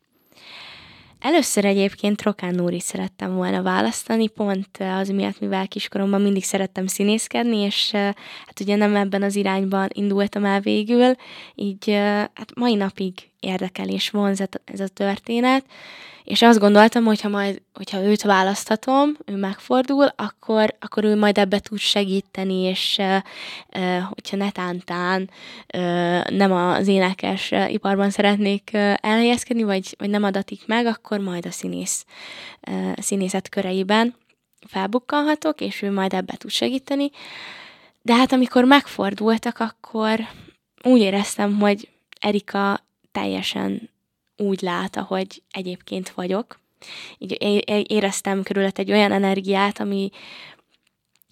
Először 1.19 1.65
egyébként 1.65 2.23
Rokán 2.23 2.55
Nóri 2.55 2.81
szerettem 2.81 3.35
volna 3.35 3.63
választani, 3.63 4.29
pont 4.29 4.69
az 4.79 5.09
miatt, 5.09 5.41
mivel 5.41 5.69
kiskoromban 5.69 6.21
mindig 6.21 6.45
szerettem 6.45 6.87
színészkedni, 6.87 7.57
és 7.57 7.91
hát 7.91 8.61
ugye 8.61 8.77
nem 8.77 8.97
ebben 8.97 9.23
az 9.23 9.37
irányban 9.37 9.89
indultam 9.93 10.45
el 10.45 10.61
végül, 10.61 11.15
így 11.55 11.91
hát 12.35 12.55
mai 12.55 12.75
napig 12.75 13.13
érdekel 13.45 13.89
és 13.89 14.11
vonz 14.11 14.41
ez 14.65 14.81
a 14.81 14.89
történet, 14.89 15.65
és 16.25 16.43
azt 16.43 16.59
gondoltam, 16.59 17.05
hogy 17.05 17.21
ha 17.21 17.29
majd, 17.29 17.63
hogyha 17.75 18.03
őt 18.03 18.23
választhatom, 18.23 19.17
ő 19.25 19.37
megfordul, 19.37 20.07
akkor, 20.17 20.75
akkor 20.81 21.05
ő 21.05 21.17
majd 21.17 21.39
ebbe 21.39 21.59
tud 21.59 21.79
segíteni, 21.79 22.55
és 22.55 23.01
hogyha 24.09 24.37
netántán 24.37 25.31
nem 26.29 26.53
az 26.53 26.87
énekes 26.87 27.53
iparban 27.69 28.11
szeretnék 28.11 28.71
elhelyezkedni, 28.95 29.63
vagy, 29.63 29.95
vagy 29.99 30.11
nem 30.11 30.23
adatik 30.23 30.67
meg, 30.67 30.87
akkor 30.87 31.19
majd 31.19 31.47
a 31.47 31.51
színész, 31.51 32.05
színészet 32.97 33.49
köreiben 33.49 34.15
felbukkanhatok, 34.67 35.61
és 35.61 35.83
ő 35.83 35.93
majd 35.93 36.13
ebbe 36.13 36.35
tud 36.37 36.51
segíteni. 36.51 37.11
De 38.03 38.15
hát 38.15 38.33
amikor 38.33 38.65
megfordultak, 38.65 39.59
akkor 39.59 40.21
úgy 40.83 41.01
éreztem, 41.01 41.59
hogy 41.59 41.89
Erika 42.21 42.81
teljesen 43.15 43.91
úgy 44.37 44.61
lát, 44.61 44.97
ahogy 44.97 45.43
egyébként 45.51 46.11
vagyok. 46.11 46.61
Így 47.19 47.37
éreztem 47.87 48.43
körülött 48.43 48.79
egy 48.79 48.93
olyan 48.93 49.13
energiát, 49.13 49.81
ami, 49.81 50.11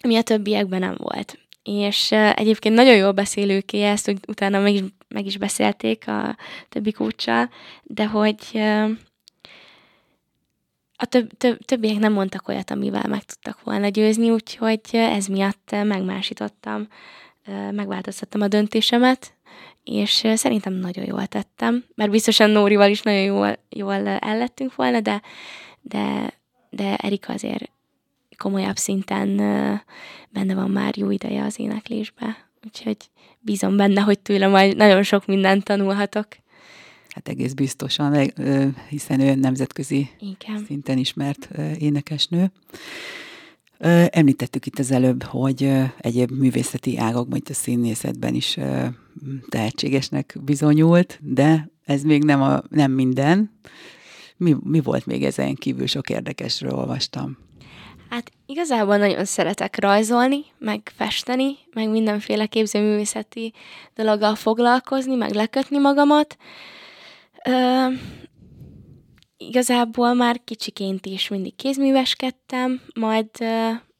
ami 0.01 0.15
a 0.15 0.21
többiekben 0.21 0.79
nem 0.79 0.95
volt. 0.97 1.39
És 1.63 2.11
egyébként 2.11 2.75
nagyon 2.75 2.95
jól 2.95 3.11
beszélőké 3.11 3.81
ezt, 3.81 4.05
hogy 4.05 4.17
utána 4.27 4.59
meg 4.59 4.73
is, 4.73 4.81
meg 5.07 5.25
is 5.25 5.37
beszélték 5.37 6.07
a 6.07 6.37
többi 6.69 6.91
kúccsal, 6.91 7.49
de 7.83 8.07
hogy 8.07 8.37
a 10.95 11.05
több, 11.05 11.37
több, 11.37 11.57
többiek 11.57 11.97
nem 11.97 12.13
mondtak 12.13 12.47
olyat, 12.47 12.71
amivel 12.71 13.07
meg 13.07 13.23
tudtak 13.23 13.63
volna 13.63 13.87
győzni, 13.87 14.29
úgyhogy 14.29 14.81
ez 14.91 15.25
miatt 15.25 15.71
megmásítottam, 15.71 16.87
megváltoztattam 17.71 18.41
a 18.41 18.47
döntésemet, 18.47 19.33
és 19.83 20.27
szerintem 20.33 20.73
nagyon 20.73 21.05
jól 21.05 21.25
tettem, 21.25 21.83
mert 21.95 22.11
biztosan 22.11 22.49
Nórival 22.49 22.89
is 22.89 23.01
nagyon 23.01 23.21
jól, 23.21 23.57
jól 23.69 24.07
ellettünk 24.07 24.75
volna, 24.75 24.99
de, 24.99 25.21
de, 25.81 26.33
de 26.69 26.95
Erika 26.95 27.33
azért 27.33 27.71
komolyabb 28.37 28.77
szinten 28.77 29.35
benne 30.29 30.53
van 30.53 30.71
már 30.71 30.97
jó 30.97 31.09
ideje 31.09 31.43
az 31.43 31.59
éneklésbe, 31.59 32.49
úgyhogy 32.65 32.97
bízom 33.39 33.77
benne, 33.77 34.01
hogy 34.01 34.19
tőle 34.19 34.47
majd 34.47 34.75
nagyon 34.75 35.03
sok 35.03 35.25
mindent 35.25 35.63
tanulhatok. 35.63 36.27
Hát 37.09 37.27
egész 37.27 37.53
biztosan, 37.53 38.31
hiszen 38.89 39.19
ő 39.19 39.35
nemzetközi 39.35 40.09
Igen. 40.19 40.63
szinten 40.65 40.97
ismert 40.97 41.49
énekesnő. 41.77 42.51
Említettük 44.09 44.65
itt 44.65 44.79
az 44.79 44.91
előbb, 44.91 45.23
hogy 45.23 45.71
egyéb 45.97 46.31
művészeti 46.31 46.97
ágakban, 46.97 47.37
itt 47.37 47.49
a 47.49 47.53
színészetben 47.53 48.33
is 48.33 48.57
tehetségesnek 49.49 50.35
bizonyult, 50.41 51.19
de 51.21 51.69
ez 51.85 52.03
még 52.03 52.23
nem, 52.23 52.41
a, 52.41 52.61
nem 52.69 52.91
minden. 52.91 53.51
Mi, 54.37 54.55
mi 54.63 54.79
volt 54.79 55.05
még 55.05 55.23
ezen 55.23 55.55
kívül? 55.55 55.87
Sok 55.87 56.09
érdekesről 56.09 56.73
olvastam. 56.73 57.37
Hát 58.09 58.31
igazából 58.45 58.97
nagyon 58.97 59.25
szeretek 59.25 59.79
rajzolni, 59.79 60.45
meg 60.57 60.91
festeni, 60.95 61.57
meg 61.73 61.89
mindenféle 61.89 62.45
képzőművészeti 62.45 63.53
dologgal 63.95 64.35
foglalkozni, 64.35 65.15
meg 65.15 65.31
lekötni 65.31 65.77
magamat. 65.77 66.37
Ö, 67.45 67.85
igazából 69.47 70.13
már 70.13 70.41
kicsiként 70.43 71.05
is 71.05 71.27
mindig 71.27 71.55
kézműveskedtem, 71.55 72.81
majd 72.95 73.29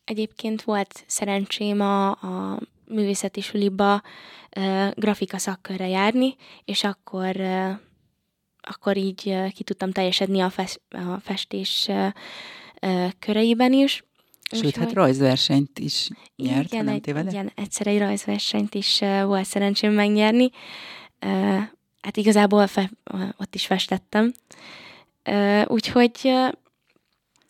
egyébként 0.03 0.62
volt 0.62 1.03
szerencsém 1.08 1.82
a, 1.82 2.10
a 2.10 2.60
művészeti 2.88 3.41
suliba 3.41 4.01
grafika 4.93 5.38
szakkörre 5.38 5.88
járni, 5.88 6.36
és 6.65 6.84
akkor 6.84 7.36
akkor 8.65 8.97
így 8.97 9.36
ki 9.53 9.63
tudtam 9.63 9.91
teljesedni 9.91 10.39
a, 10.39 10.49
fes, 10.49 10.79
a 10.89 11.19
festés 11.19 11.89
ö, 12.82 13.06
köreiben 13.19 13.73
is. 13.73 14.03
Sőt, 14.51 14.65
Úgy, 14.65 14.77
hát 14.77 14.93
rajzversenyt 14.93 15.79
is 15.79 16.10
nyert, 16.36 16.73
igen, 16.73 16.86
nem 16.86 16.93
egy, 16.93 17.08
Igen, 17.08 17.51
egyszer 17.56 17.88
egy 17.88 17.99
rajzversenyt 17.99 18.75
is 18.75 18.99
uh, 19.01 19.23
volt 19.23 19.45
szerencsém 19.45 19.91
megnyerni. 19.91 20.49
Uh, 21.25 21.62
hát 22.01 22.17
igazából 22.17 22.67
fe, 22.67 22.91
ott 23.38 23.56
is 23.56 23.65
festettem. 23.65 24.34
Úgyhogy 25.65 26.33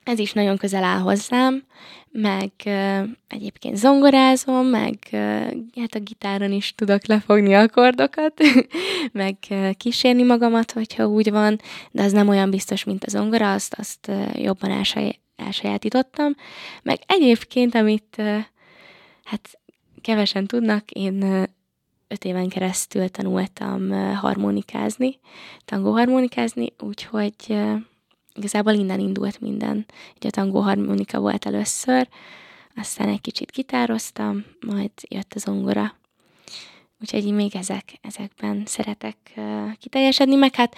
ez 0.04 0.20
is 0.20 0.34
nagyon 0.34 0.58
közel 0.58 0.84
áll 0.84 1.00
hozzám, 1.00 1.64
meg 2.12 2.52
egyébként 3.28 3.78
zongorázom, 3.78 4.66
meg 4.66 4.98
hát 5.76 5.96
a 5.96 6.00
gitáron 6.00 6.52
is 6.52 6.76
tudok 6.76 7.06
lefogni 7.06 7.54
akkordokat, 7.54 8.42
meg 9.12 9.38
kísérni 9.78 10.24
magamat, 10.24 10.72
hogyha 10.72 11.08
úgy 11.08 11.32
van, 11.32 11.60
de 11.92 12.04
az 12.04 12.12
nem 12.12 12.28
olyan 12.28 12.50
biztos, 12.50 12.84
mint 12.84 13.04
a 13.04 13.10
zongora, 13.10 13.54
azt, 13.54 13.74
azt 13.74 14.12
jobban 14.34 14.72
elsaj, 14.72 15.20
elsajátítottam. 15.36 16.36
Meg 16.84 17.00
egyébként, 17.06 17.76
amit 17.76 18.22
hát 19.24 19.60
kevesen 20.02 20.48
tudnak, 20.48 20.92
én 20.92 21.46
öt 22.14 22.26
éven 22.26 22.50
keresztül 22.50 23.10
tanultam 23.10 23.90
harmonikázni, 24.16 25.20
tangó 25.66 25.92
harmonikázni, 25.92 26.74
úgyhogy 26.80 27.36
igazából 28.34 28.74
innen 28.74 29.00
indult 29.00 29.40
minden. 29.40 29.86
Ugye 30.16 30.28
a 30.28 30.32
tangó 30.32 30.60
harmonika 30.60 31.20
volt 31.20 31.46
először, 31.46 32.08
aztán 32.76 33.08
egy 33.08 33.22
kicsit 33.22 33.52
gitároztam, 33.52 34.46
majd 34.68 34.92
jött 35.10 35.34
az 35.34 35.48
ongora. 35.48 35.96
Úgyhogy 37.02 37.34
még 37.34 37.56
ezek, 37.56 38.00
ezekben 38.02 38.64
szeretek 38.66 39.18
uh, 39.36 39.72
kiteljesedni, 39.78 40.36
meg 40.36 40.56
hát 40.56 40.76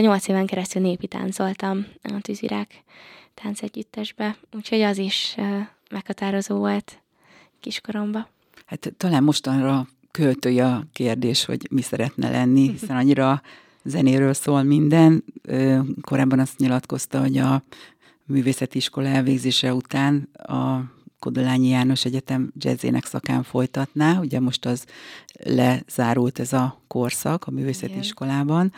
nyolc 0.00 0.22
uh, 0.22 0.28
éven 0.28 0.46
keresztül 0.46 0.82
népi 0.82 1.06
táncoltam 1.06 1.86
a 2.02 2.20
tűzvirág 2.20 2.66
táncegyüttesbe, 3.34 4.36
úgyhogy 4.52 4.80
az 4.80 4.98
is 4.98 5.34
uh, 5.36 5.60
meghatározó 5.90 6.56
volt 6.56 7.02
kiskoromba. 7.60 8.28
Hát 8.66 8.92
talán 8.96 9.22
mostanra 9.22 9.86
költői 10.14 10.60
a 10.60 10.86
kérdés, 10.92 11.44
hogy 11.44 11.68
mi 11.70 11.82
szeretne 11.82 12.30
lenni, 12.30 12.70
hiszen 12.70 12.96
annyira 12.96 13.42
zenéről 13.84 14.32
szól 14.32 14.62
minden. 14.62 15.24
Korábban 16.00 16.38
azt 16.38 16.58
nyilatkozta, 16.58 17.20
hogy 17.20 17.38
a 17.38 17.62
művészeti 18.26 18.76
iskola 18.76 19.06
elvégzése 19.06 19.74
után 19.74 20.28
a 20.32 20.78
Kodolányi 21.18 21.68
János 21.68 22.04
Egyetem 22.04 22.52
jazzének 22.58 23.04
szakán 23.04 23.42
folytatná. 23.42 24.18
Ugye 24.18 24.40
most 24.40 24.66
az 24.66 24.84
lezárult 25.44 26.38
ez 26.38 26.52
a 26.52 26.82
korszak 26.86 27.44
a 27.46 27.50
művészeti 27.50 27.90
Igen. 27.90 28.02
iskolában, 28.02 28.72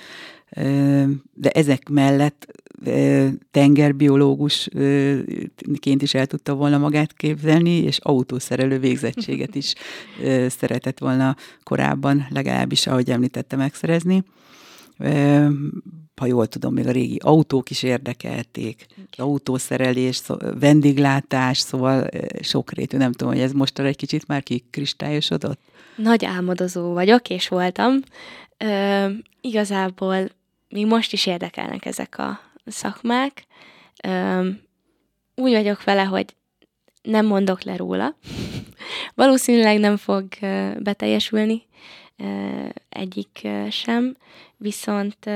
de 1.35 1.51
ezek 1.53 1.89
mellett 1.89 2.47
tengerbiológusként 3.51 6.03
is 6.03 6.15
el 6.15 6.27
tudta 6.27 6.55
volna 6.55 6.79
magát 6.79 7.13
képzelni, 7.13 7.71
és 7.71 7.99
autószerelő 8.03 8.79
végzettséget 8.79 9.55
is 9.55 9.75
szeretett 10.49 10.99
volna 10.99 11.37
korábban, 11.63 12.27
legalábbis, 12.31 12.87
ahogy 12.87 13.11
említette, 13.11 13.57
megszerezni 13.57 14.25
ha 16.21 16.27
jól 16.27 16.47
tudom, 16.47 16.75
még 16.75 16.87
a 16.87 16.91
régi 16.91 17.19
autók 17.23 17.71
is 17.71 17.83
érdekelték, 17.83 18.87
az 19.11 19.19
autószerelés, 19.19 20.23
vendéglátás, 20.59 21.59
szóval 21.59 22.07
sokrétű, 22.41 22.97
nem 22.97 23.13
tudom, 23.13 23.33
hogy 23.33 23.43
ez 23.43 23.53
most 23.53 23.79
egy 23.79 23.97
kicsit 23.97 24.27
már 24.27 24.43
kikristályosodott? 24.43 25.61
Nagy 25.97 26.25
álmodozó 26.25 26.93
vagyok, 26.93 27.29
és 27.29 27.49
voltam. 27.49 27.93
Ö, 28.57 29.07
igazából 29.41 30.29
még 30.69 30.87
most 30.87 31.13
is 31.13 31.27
érdekelnek 31.27 31.85
ezek 31.85 32.19
a 32.19 32.41
szakmák. 32.67 33.47
Úgy 35.35 35.53
vagyok 35.53 35.85
vele, 35.85 36.03
hogy 36.03 36.37
nem 37.03 37.27
mondok 37.27 37.63
le 37.63 37.77
róla. 37.77 38.17
Valószínűleg 39.15 39.79
nem 39.79 39.97
fog 39.97 40.29
beteljesülni 40.79 41.67
egyik 42.89 43.49
sem, 43.71 44.17
viszont 44.57 45.27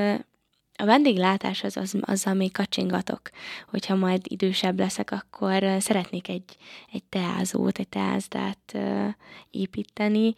a 0.80 0.84
vendéglátás 0.84 1.64
az, 1.64 1.76
az 1.76 1.96
azzal 2.00 2.34
még 2.34 2.52
kacsingatok, 2.52 3.20
hogyha 3.70 3.94
majd 3.94 4.20
idősebb 4.24 4.78
leszek, 4.78 5.10
akkor 5.10 5.76
szeretnék 5.78 6.28
egy, 6.28 6.56
egy 6.92 7.02
teázót, 7.08 7.78
egy 7.78 7.88
teázdát 7.88 8.78
építeni, 9.50 10.34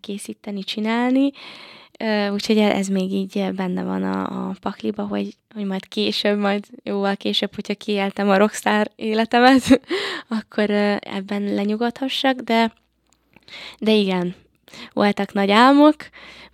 készíteni, 0.00 0.62
csinálni, 0.62 1.30
úgyhogy 2.32 2.58
ez 2.58 2.86
még 2.86 3.12
így 3.12 3.52
benne 3.54 3.82
van 3.82 4.02
a, 4.02 4.48
a 4.48 4.54
pakliba, 4.60 5.02
hogy, 5.02 5.36
hogy 5.54 5.64
majd 5.64 5.88
később, 5.88 6.38
majd 6.38 6.64
jóval 6.82 7.16
később, 7.16 7.54
hogyha 7.54 7.74
kiéltem 7.74 8.28
a 8.28 8.36
rockstar 8.36 8.90
életemet, 8.96 9.80
akkor 10.38 10.70
ebben 11.00 11.54
lenyugodhassak, 11.54 12.40
de, 12.40 12.72
de 13.78 13.92
igen, 13.92 14.34
voltak 14.92 15.32
nagy 15.32 15.50
álmok, 15.50 15.96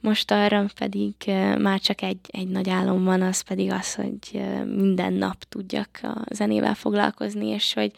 most 0.00 0.30
arra 0.30 0.66
pedig 0.78 1.14
már 1.58 1.80
csak 1.80 2.02
egy, 2.02 2.18
egy 2.26 2.48
nagy 2.48 2.68
álom 2.68 3.04
van, 3.04 3.22
az 3.22 3.40
pedig 3.40 3.70
az, 3.70 3.94
hogy 3.94 4.42
minden 4.76 5.12
nap 5.12 5.44
tudjak 5.44 5.88
a 6.02 6.24
zenével 6.30 6.74
foglalkozni, 6.74 7.46
és 7.46 7.74
hogy 7.74 7.92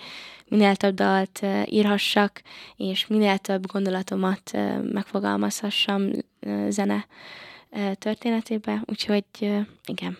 minél 0.48 0.76
több 0.76 0.94
dalt 0.94 1.46
írhassak, 1.64 2.42
és 2.76 3.06
minél 3.06 3.38
több 3.38 3.66
gondolatomat 3.66 4.50
megfogalmazhassam 4.92 6.10
zene 6.68 7.06
történetébe, 7.98 8.82
úgyhogy 8.86 9.24
igen. 9.86 10.16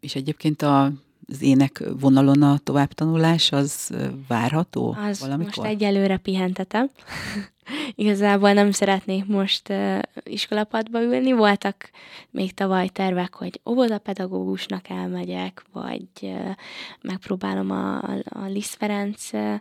És 0.00 0.14
egyébként 0.14 0.62
a 0.62 0.92
az 1.28 1.42
ének 1.42 1.82
vonalon 2.00 2.42
a 2.42 2.58
továbbtanulás 2.58 3.52
az 3.52 3.90
várható 4.28 4.96
az 4.98 5.20
valamikor? 5.20 5.56
most 5.56 5.68
egyelőre 5.68 6.16
pihentetem. 6.16 6.90
Igazából 7.98 8.52
nem 8.52 8.70
szeretnék 8.70 9.26
most 9.26 9.68
uh, 9.68 9.98
iskolapadba 10.22 11.02
ülni. 11.02 11.32
Voltak 11.32 11.90
még 12.30 12.54
tavaly 12.54 12.88
tervek, 12.88 13.34
hogy 13.34 13.60
óvodapedagógusnak 13.68 14.88
elmegyek, 14.88 15.62
vagy 15.72 16.08
uh, 16.20 16.50
megpróbálom 17.00 17.70
a, 17.70 18.02
a, 18.02 18.22
a 18.24 18.46
Liszt 18.46 18.74
Ferenc 18.74 19.32
uh, 19.32 19.60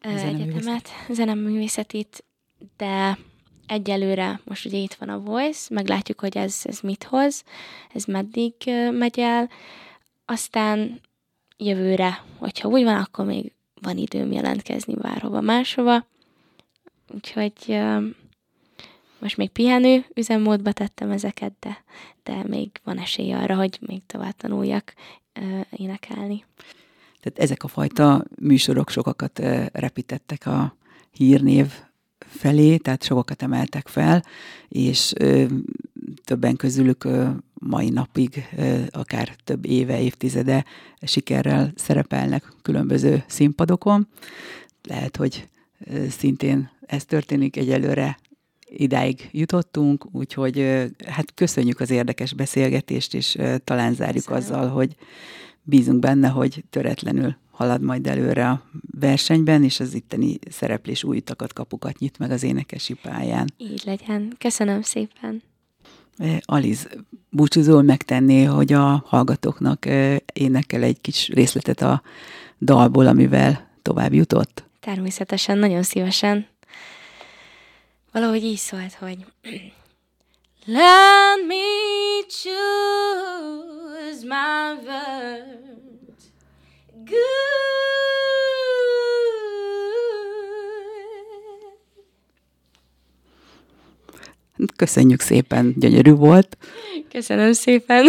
egyetemet, 0.00 0.88
zeneművészetit, 1.08 2.24
de 2.76 3.18
egyelőre 3.66 4.40
most 4.44 4.64
ugye 4.64 4.78
itt 4.78 4.94
van 4.94 5.08
a 5.08 5.20
Voice, 5.20 5.74
meglátjuk, 5.74 6.20
hogy 6.20 6.36
ez, 6.36 6.60
ez 6.62 6.80
mit 6.80 7.04
hoz, 7.04 7.44
ez 7.94 8.04
meddig 8.04 8.54
megy 8.90 9.18
el, 9.18 9.50
aztán 10.24 11.00
jövőre, 11.56 12.24
hogyha 12.38 12.68
úgy 12.68 12.84
van, 12.84 12.96
akkor 12.96 13.24
még 13.24 13.52
van 13.80 13.96
időm 13.96 14.32
jelentkezni 14.32 14.94
bárhova 14.94 15.40
máshova, 15.40 16.06
Úgyhogy 17.14 17.78
most 19.18 19.36
még 19.36 19.50
pihenő 19.50 20.04
üzemmódba 20.14 20.72
tettem 20.72 21.10
ezeket, 21.10 21.52
de, 21.60 21.84
de 22.22 22.42
még 22.46 22.70
van 22.84 22.98
esély 22.98 23.32
arra, 23.32 23.56
hogy 23.56 23.78
még 23.80 24.02
tovább 24.06 24.36
tanuljak 24.36 24.94
énekelni. 25.70 26.44
Tehát 27.20 27.38
ezek 27.38 27.62
a 27.64 27.68
fajta 27.68 28.24
műsorok 28.40 28.90
sokakat 28.90 29.38
repítettek 29.72 30.46
a 30.46 30.76
hírnév 31.10 31.66
felé, 32.18 32.76
tehát 32.76 33.02
sokakat 33.02 33.42
emeltek 33.42 33.88
fel, 33.88 34.24
és 34.68 35.12
ö, 35.18 35.44
többen 36.24 36.56
közülük 36.56 37.04
ö, 37.04 37.28
mai 37.54 37.88
napig, 37.88 38.48
ö, 38.56 38.80
akár 38.90 39.36
több 39.44 39.66
éve, 39.66 40.00
évtizede 40.00 40.64
sikerrel 41.00 41.72
szerepelnek 41.76 42.52
különböző 42.62 43.24
színpadokon. 43.26 44.08
Lehet, 44.82 45.16
hogy 45.16 45.48
ö, 45.84 46.08
szintén 46.08 46.70
ez 46.86 47.04
történik 47.04 47.56
egyelőre 47.56 48.18
idáig 48.66 49.28
jutottunk, 49.32 50.06
úgyhogy 50.12 50.58
hát 51.06 51.34
köszönjük 51.34 51.80
az 51.80 51.90
érdekes 51.90 52.32
beszélgetést, 52.34 53.14
és 53.14 53.38
talán 53.64 53.94
zárjuk 53.94 54.24
Köszönöm. 54.24 54.40
azzal, 54.40 54.68
hogy 54.68 54.94
bízunk 55.62 55.98
benne, 55.98 56.28
hogy 56.28 56.64
töretlenül 56.70 57.36
halad 57.50 57.82
majd 57.82 58.06
előre 58.06 58.48
a 58.48 58.62
versenyben, 59.00 59.64
és 59.64 59.80
az 59.80 59.94
itteni 59.94 60.38
szereplés 60.50 61.04
új 61.04 61.16
utakat, 61.16 61.52
kapukat 61.52 61.98
nyit 61.98 62.18
meg 62.18 62.30
az 62.30 62.42
énekesi 62.42 62.94
pályán. 62.94 63.48
Így 63.56 63.82
legyen. 63.84 64.34
Köszönöm 64.38 64.82
szépen. 64.82 65.42
Aliz, 66.40 66.88
búcsúzól 67.30 67.82
megtenné, 67.82 68.44
hogy 68.44 68.72
a 68.72 69.04
hallgatóknak 69.06 69.86
énekel 70.32 70.82
egy 70.82 71.00
kis 71.00 71.28
részletet 71.28 71.82
a 71.82 72.02
dalból, 72.60 73.06
amivel 73.06 73.70
tovább 73.82 74.12
jutott? 74.12 74.64
Természetesen, 74.80 75.58
nagyon 75.58 75.82
szívesen. 75.82 76.46
Valahogy 78.12 78.44
így 78.44 78.56
szólt, 78.56 78.94
hogy 78.94 79.18
Let 80.66 81.46
me 81.46 82.22
choose 82.28 83.42
my 84.22 84.72
words 84.84 86.24
good. 86.94 87.40
Köszönjük 94.76 95.20
szépen, 95.20 95.74
gyönyörű 95.76 96.12
volt. 96.12 96.56
Köszönöm 97.08 97.52
szépen. 97.52 98.06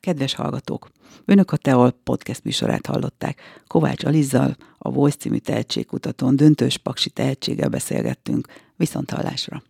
Kedves 0.00 0.34
hallgatók, 0.34 0.88
Önök 1.24 1.52
a 1.52 1.56
Teol 1.56 1.90
podcast 2.04 2.44
műsorát 2.44 2.86
hallották. 2.86 3.40
Kovács 3.66 4.04
Alizzal, 4.04 4.56
a 4.78 4.90
Voice 4.90 5.16
című 5.16 5.38
tehetségkutatón 5.38 6.36
döntős 6.36 6.76
paksi 6.76 7.10
tehetséggel 7.10 7.68
beszélgettünk. 7.68 8.46
Viszont 8.76 9.10
hallásra! 9.10 9.62